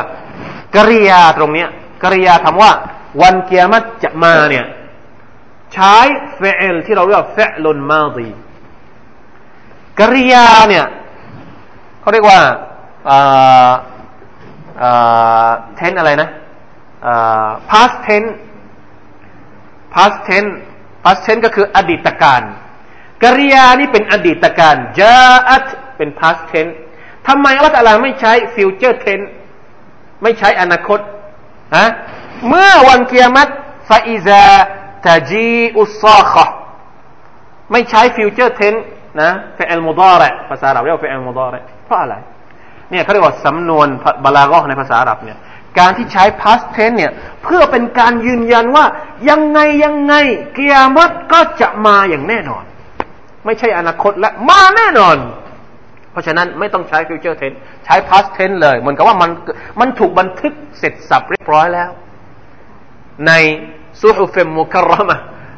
[0.76, 1.68] กริยาตรงเนี้ย
[2.02, 2.72] กริยาคำว่า
[3.22, 4.66] วันเกียรติจะมาเนี่ย
[5.74, 5.96] ใช้
[6.36, 6.40] เฟ
[6.72, 8.28] ลที่เราเรียกว่าเฟลนมาดี
[10.00, 10.86] กริยาเนี่ย
[12.00, 12.40] เขาเรียกว่า
[15.76, 16.28] เทนอะไรนะ
[17.70, 18.30] past tense
[19.94, 20.52] past tense
[21.04, 22.42] past tense ก็คืออดีตการ
[23.24, 25.16] กริยานี่เป็นอดีตการจา
[25.48, 25.66] อัต
[25.96, 26.74] เป็น past tense
[27.28, 29.28] ทำไมอัลลอฮฺไม่ใช้ future tense
[30.22, 31.00] ไม่ใช้อนาคต
[31.76, 31.88] ฮะ
[32.48, 33.52] เมื่อวันเกียรติ
[33.88, 34.44] ฟาอิซา
[35.06, 36.46] ตาจีอุซาขะ
[37.72, 38.80] ไม่ใช้ future tense
[39.20, 42.14] นะเฟอลมุดาระภาษาอาหรับเรียกว่าเฟอลมุดาระเพราะอะไร
[42.90, 43.86] เนี่ยเขาเรียกว่าสำนวน
[44.24, 45.38] บาลากอในภาษาอาหรับเนี่ย
[45.78, 47.12] การที่ใช้ past tense เนี่ย
[47.42, 48.84] เพื่อเป็นการยืนยันว่า
[49.28, 50.14] ยังไงยังไง
[50.54, 52.64] เกียรติก็จะมาอย่างแน่นอน
[53.46, 55.16] ไม่ใช่อนาคตและมาแน่นอน
[56.12, 59.30] เพราะฉะนั้นไม่ต้องใช้ future tense ใช้ past tense เลย เหมือนกับว่ามัน
[59.80, 61.90] มันถูกบันทึกเสร็จสับเรียบร้อยแล้ว
[63.26, 63.32] ใน
[64.00, 65.16] ซูฮุฟมมุคารมะ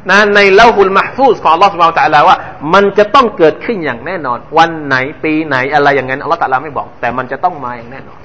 [0.09, 2.37] นะในเลาหุลมาฟูสของอัลลอฮฺสุบานตะลาว่า
[2.73, 8.19] มันจะต้องเกิดขึ้นอย่างแน่นอน วันไหนปีไหนอะไรอย่างนั้นอัลลอฮฺตะลาไม่บอก แต่มันจะต้องมาอย่างแน่นอน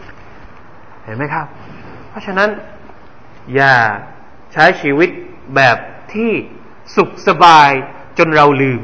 [1.04, 1.46] เห็นไหมครับ
[2.11, 2.48] เพราะฉะนั้น
[3.54, 3.74] อย่า
[4.52, 5.11] ใช้ชีวิต
[5.54, 5.76] แบบ
[6.14, 6.32] ที่
[6.96, 7.70] สุขสบาย
[8.18, 8.80] จนเราลืม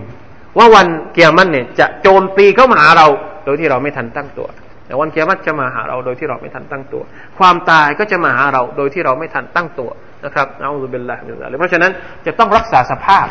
[0.59, 3.07] ว่าวันเกียรติเนี่ยจะโจมตีเข้ามาหาเรา
[3.45, 4.49] โดยที่เราไม่ทันตั้งตัว
[4.87, 7.03] แต่วันเกียรติจะมาหาเราโดยที่เราไม่ทันตั้งตัว
[7.39, 9.91] ความตายก็จะมาหาเราโดยที่เราไม่ทันตั้งตัว
[10.25, 11.17] นะครับเอาซุบิลละ
[11.59, 11.93] เพราะฉะนั้น
[12.27, 13.27] จะต้องรักษาสภาพ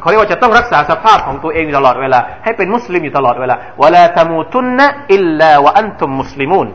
[0.00, 6.68] เขาเรียกว่าจะต้องรักษาสภาพของตัวเองตลอดเวลา ให้เป็นมุสลิมอยู่ตลอดเวลาวลาตมูตุนนะอิลลาวะอันตุมมุสลิมูน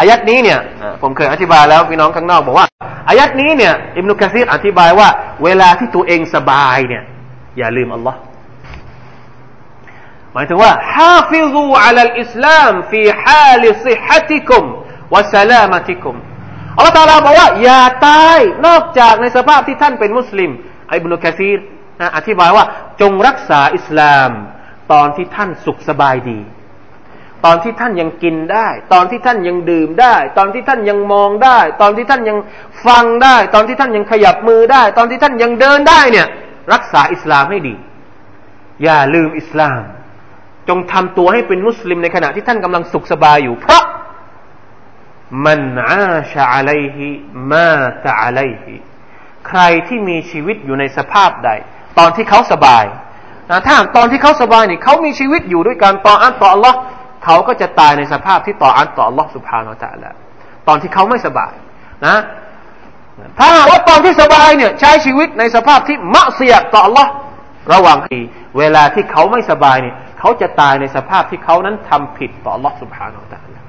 [0.00, 0.58] อายัดนี้เนี่ย
[1.02, 2.66] ผมเคยอธิบายแล้วพี่น้องข้างนอกบอกว่า
[3.08, 5.08] อายะฮฺนี้เนี่ยอิบนุกะซีรอธิบายว่า
[5.44, 7.02] เวลาที่ตัวเองสบายเนี่ย
[7.58, 8.18] อย่าลืมอัลลอฮ์
[10.36, 14.64] หมายถึงว่าحافظوا على الإسلام في حال صحتكم
[15.14, 16.16] وسلامتكم
[16.76, 20.50] อัลลอฮ์ตาลาบอกว่าอย่าตายนอกจากในสภาพที่ท่านเป็นมุสลิม
[20.92, 21.58] อิบนุกะซีร
[22.00, 22.64] นะอธิบายว่า
[23.00, 24.30] จงรักษาอิสลาม
[24.92, 26.40] ตอนที่ท่านสุขสบายดี
[27.44, 32.38] ตอนที่ท่านยังกินได้ ตอนที่ท่านยังดื่มได้ ตอนที่ท่านยังมองได้ ตอนที่ท่านยัง
[32.86, 36.26] ฟังได้ ตอนที่ท่านยังขยับมือได้ ตอนที่ท่านยังเดินได้เนี่ย
[36.72, 37.74] รักษาอิสลามให้ดี
[38.82, 39.82] อย่าลืมอิสลาม
[40.68, 43.82] จงทำตัวให้เป็นมุสลิมในขณะที่ท่านกำลังสุขสบายอยู่ เพราะ
[45.44, 45.60] มัน
[45.90, 47.08] อาชาอะไลฮิ
[47.52, 47.72] มา
[48.06, 48.74] ตะอะไลฮิ
[49.48, 51.50] ใครที่มีชีวิตอยู่ในสภาพใด
[51.98, 52.84] ตอนที่เขาสบาย
[53.50, 56.78] นะถ้าตอนที่เขาสบายนี่เขามีชีวิตอยู่ด้วยการต่ออันต่ออัลลอฮ์
[57.24, 60.12] เขาก็จะตายในสภาพที่ต่ออันต่ออัลลอฮ์สุภาโนตะละ
[60.68, 61.52] ตอนที่เขาไม่สบาย
[62.06, 62.16] นะ
[63.38, 67.10] ถ้าว่าตอนที่สบายเนี่ยใช้ชีวิตในสภาพที่มะเสียต่ออัลลอฮ์
[67.72, 68.18] ระหว่างที
[68.58, 73.59] เวลาที่เขาไม่สบายเนี่ย เขาจะตายในสภาพที่เขานั้นทำผิดต่อ Allah سبحانه และ تعالى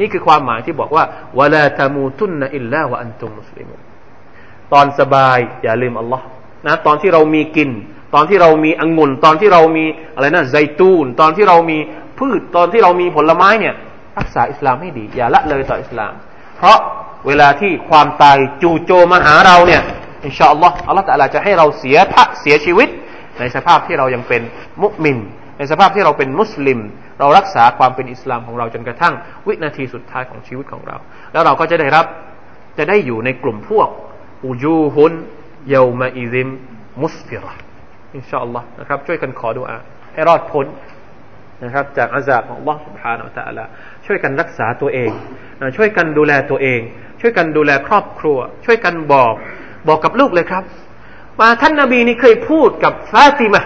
[0.00, 1.04] นี่คือความหมายที่บอกว่า
[1.38, 3.68] วลาตามูตุนนอิลลาวะอันตุมมุสลิม
[4.72, 6.24] ตอนสบายอย่าลืมอัลลอฮ์
[6.66, 7.70] นะตอนที่เรามีกิน
[8.14, 11.78] ตอนที่เรามีองุ่นตอนที่เรามีอะไรนะไซตูน ตอนที่เรามี
[12.18, 13.74] พืชตอนที่เรามีผลไม้เนี่ย
[14.18, 16.12] รักษาอิสลามให้ดี อย่าละเลยต่ออิสลาม
[16.58, 16.78] เพราะ
[17.26, 19.82] เวลาที่ความตายจู่โจมมาหาเราเนี่ย
[20.26, 22.88] อินชาอัลลอฮ์อัลลอฮ์แต่ละจะให้เราเสียพระเสียชีวิต
[23.38, 24.42] ในสภาพที่เรายังเป็น
[24.82, 25.18] มุมิน
[25.58, 26.78] ในสภาพที่เราเป็นมุสลิม
[27.20, 29.14] เรารักษาความเป็นอิสลามของเราจนกระทั่ง
[29.46, 30.96] วินาทีสุดท้ายของชีวิตของเรา
[31.32, 32.06] แล้วเราก็จะได้รับ
[32.78, 33.88] จะได้อยู่ในกลุ่มพวก
[34.44, 35.12] อูจูฮุน
[35.70, 36.48] เยามาอิซิม
[37.02, 37.44] มุสฟิร
[38.14, 39.76] อินชาอัลลอฮ์นะครับช่วยกันขอดุอา
[40.12, 40.66] ให้รอดพ้น
[41.64, 43.64] นะครับจากอาซาบของ Allah سبحانه และ تعالى
[44.06, 45.10] ช่วยกันรักษาตัวเอง
[45.76, 46.80] ช่วยกันดูแลตัวเอง
[47.20, 49.34] ช่วยกันดูแลครอบครัว ช่วยกันบอก
[49.88, 50.64] บอกกับลูกเลยครับ
[51.40, 53.60] ว่าท่านนาบีนี่เคยพูดกับฟาติมา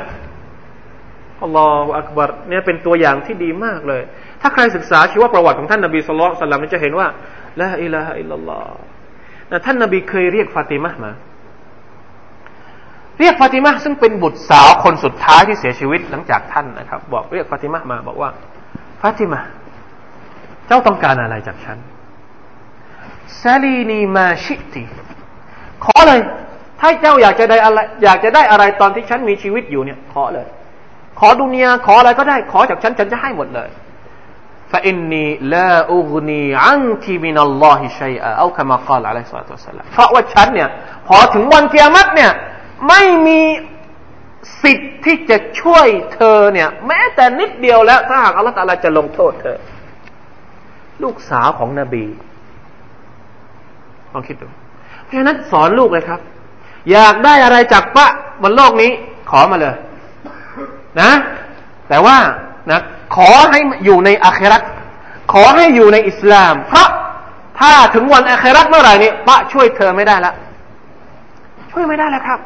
[1.44, 4.02] อัลลอฮฺอักบารเนี่ยเป็นตัวอย่างที่ดีมากเลย
[4.42, 7.08] ถ้าใครศึกษาชีวประวัติของท่านนาบีสุลต่านจะเห็นว่า
[7.62, 8.78] ละอิลาฮะอิลลัลลอฮ์
[9.66, 11.12] ท่านนาบีเคยเรียกฟาติมามา
[13.20, 18.30] เรียกฟาติมาซึ่งเป็นบุตรสาวคนสุดท้ายที่เสียชีวิตหลังจากท่านนะครับ บอกเรียกฟาติมามา บอกว่า
[19.02, 19.40] ฟาติมา
[20.68, 21.78] เจ้าต้องการอะไรจากฉัน
[23.42, 24.84] ซาลีนีมาชิติ
[25.86, 26.22] ขอเลย
[26.80, 30.46] ถ้าเจ้าอยากจะได้อะไร อยากจะได้อะไรตอนที่ฉันมีชีวิตอยู่เนี่ย ขอเลย
[31.20, 33.70] ขอดุนยาขออะไรก็ได้ ขอจากฉันฉันจะให้หมดเลย
[34.72, 40.70] ฟาอินนีลาอุกนีอันทีมินัลลอฮิชัยอาเอาคำมากล่าวอะลัยฮิสลาตุสลามเพราะว่าฉันเนี่ย
[41.08, 42.32] พอถึงวันเกียรติเนี่ย
[42.88, 43.42] ไม่มี
[44.64, 49.58] สิทธิ์ที่จะช่วยเธอเนี่ยแม้แต่นิดเดียวแล้วถ้าหากอัลลอฮฺตาลาจะลงโทษเธอ
[51.04, 52.06] ลูกสาวของนบี
[54.14, 54.48] ลองคิดดู
[55.04, 56.20] เพราะฉะนั้นสอนลูกเลยครับ
[56.92, 58.08] อยากได้อะไรจากพระ
[58.42, 58.92] บนโลกนี้
[59.30, 59.76] ขอมาเลย
[61.02, 61.12] นะ
[61.90, 62.18] แต่ว่า
[62.72, 62.82] นะ
[63.16, 64.62] ขอให้อยู่ในอาครัต
[65.34, 66.90] ขอให้อยู่ในอิสลาม เพราะ
[67.60, 70.34] ถ้าถึงวันอาครัตเมื่อไหร่นี้พระช่วยเธอไม่ได้แล้ว
[71.72, 72.40] ช่วยไม่ได้แล้วครับ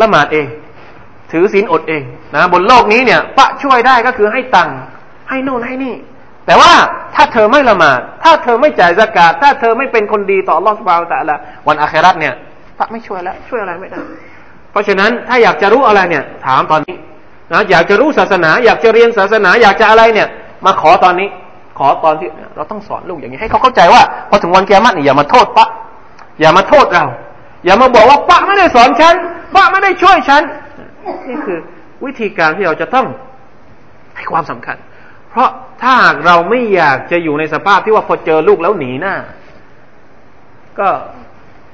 [0.00, 0.46] ละหมาดเอง
[1.32, 2.02] ถือศีลอดเอง
[2.34, 4.76] นะบนโลกนี้เนี่ยพระช่วยได้ก็คือให้ตังค์
[5.28, 5.94] ให้โน่นให้นี่
[6.46, 6.72] แต่ว่า
[7.14, 11.36] ถ้าเธอไม่ละหมาด ถ้าเธอไม่จ่ายสกาดถ้าเธอไม่เป็นคนดีต่อรอสบาวแต่ละ
[11.68, 12.34] วันอาคราตเนี่ย
[12.78, 14.00] พระไม่ช่วยแล้ว ช่วยอะไรไม่ได้
[14.70, 16.96] เพราะฉะนั้นถ้าอยากจะรู้อะไรเนี่ย ถามตอนนี้
[17.52, 20.28] นะอยากจะรู้ศาสนา อยากจะเรียนศาสนา อยากจะอะไรเนี่ย
[20.64, 21.28] มาขอตอนนี้
[21.78, 25.66] ขอตอนที่เราต้องสอนลูกอย่างนี้ให้เขาเข้าใจว่าพอถึงวันแกมัดเนี่ยอย่ามาโทษปะ
[26.40, 27.04] อย่ามาโทษเรา
[27.64, 29.14] อย่ามาบอกว่าป้าไม่ได้สอนฉัน
[29.54, 30.42] ป้าไม่ได้ช่วยฉัน
[31.28, 31.58] นี่คือ
[32.04, 33.06] วิธีการที่เราจะต้อง
[34.16, 34.76] ให้ความสำคัญ
[35.30, 35.48] เพราะ
[35.82, 39.14] ถ้าหากเราไม่อยากจะอยู่ในสภาพที่ว่าพอเจอลูกแล้วหนีหน้า
[40.78, 40.88] ก็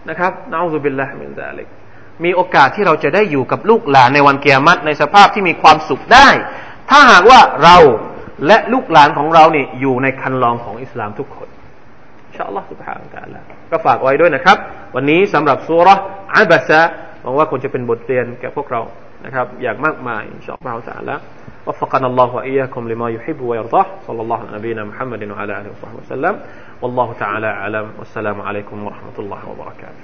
[0.09, 1.69] นะครับนาอุบิลละมินซาลิก
[2.24, 6.28] มีโอกาสที่เราจะได้อยู่กับลูกหลานในวันเกียรติในสภาพที่มีความสุขได้
[6.90, 7.78] ถ้าหากว่าเรา
[8.48, 11.50] และลูกหลานของเราเนี่ยอยู่ในคันลองของอิสลามทุกคน
[12.36, 13.40] ชาอัลลอฮ์ سبحانه และ تعالى
[13.72, 14.58] ก็ฝากไว้ด้วยนะครับ
[14.96, 15.90] วันนี้สำหรับสุร
[16.36, 16.82] อับะซะ
[17.22, 18.82] หวังว่าคงจะเป็นบทเรียนแก่พวกเรา
[19.26, 21.16] นะครับ อย่างมากมายอินชาอัลลอฮ์ تعالى
[21.68, 26.40] وفقنا الله وإياكم لما يحب ويرضاه صلى الله على نبينا محمد وعلى آله وصحبه وسلم
[26.82, 30.04] والله تعالى أعلم والسلام عليكم ورحمة الله وبركاته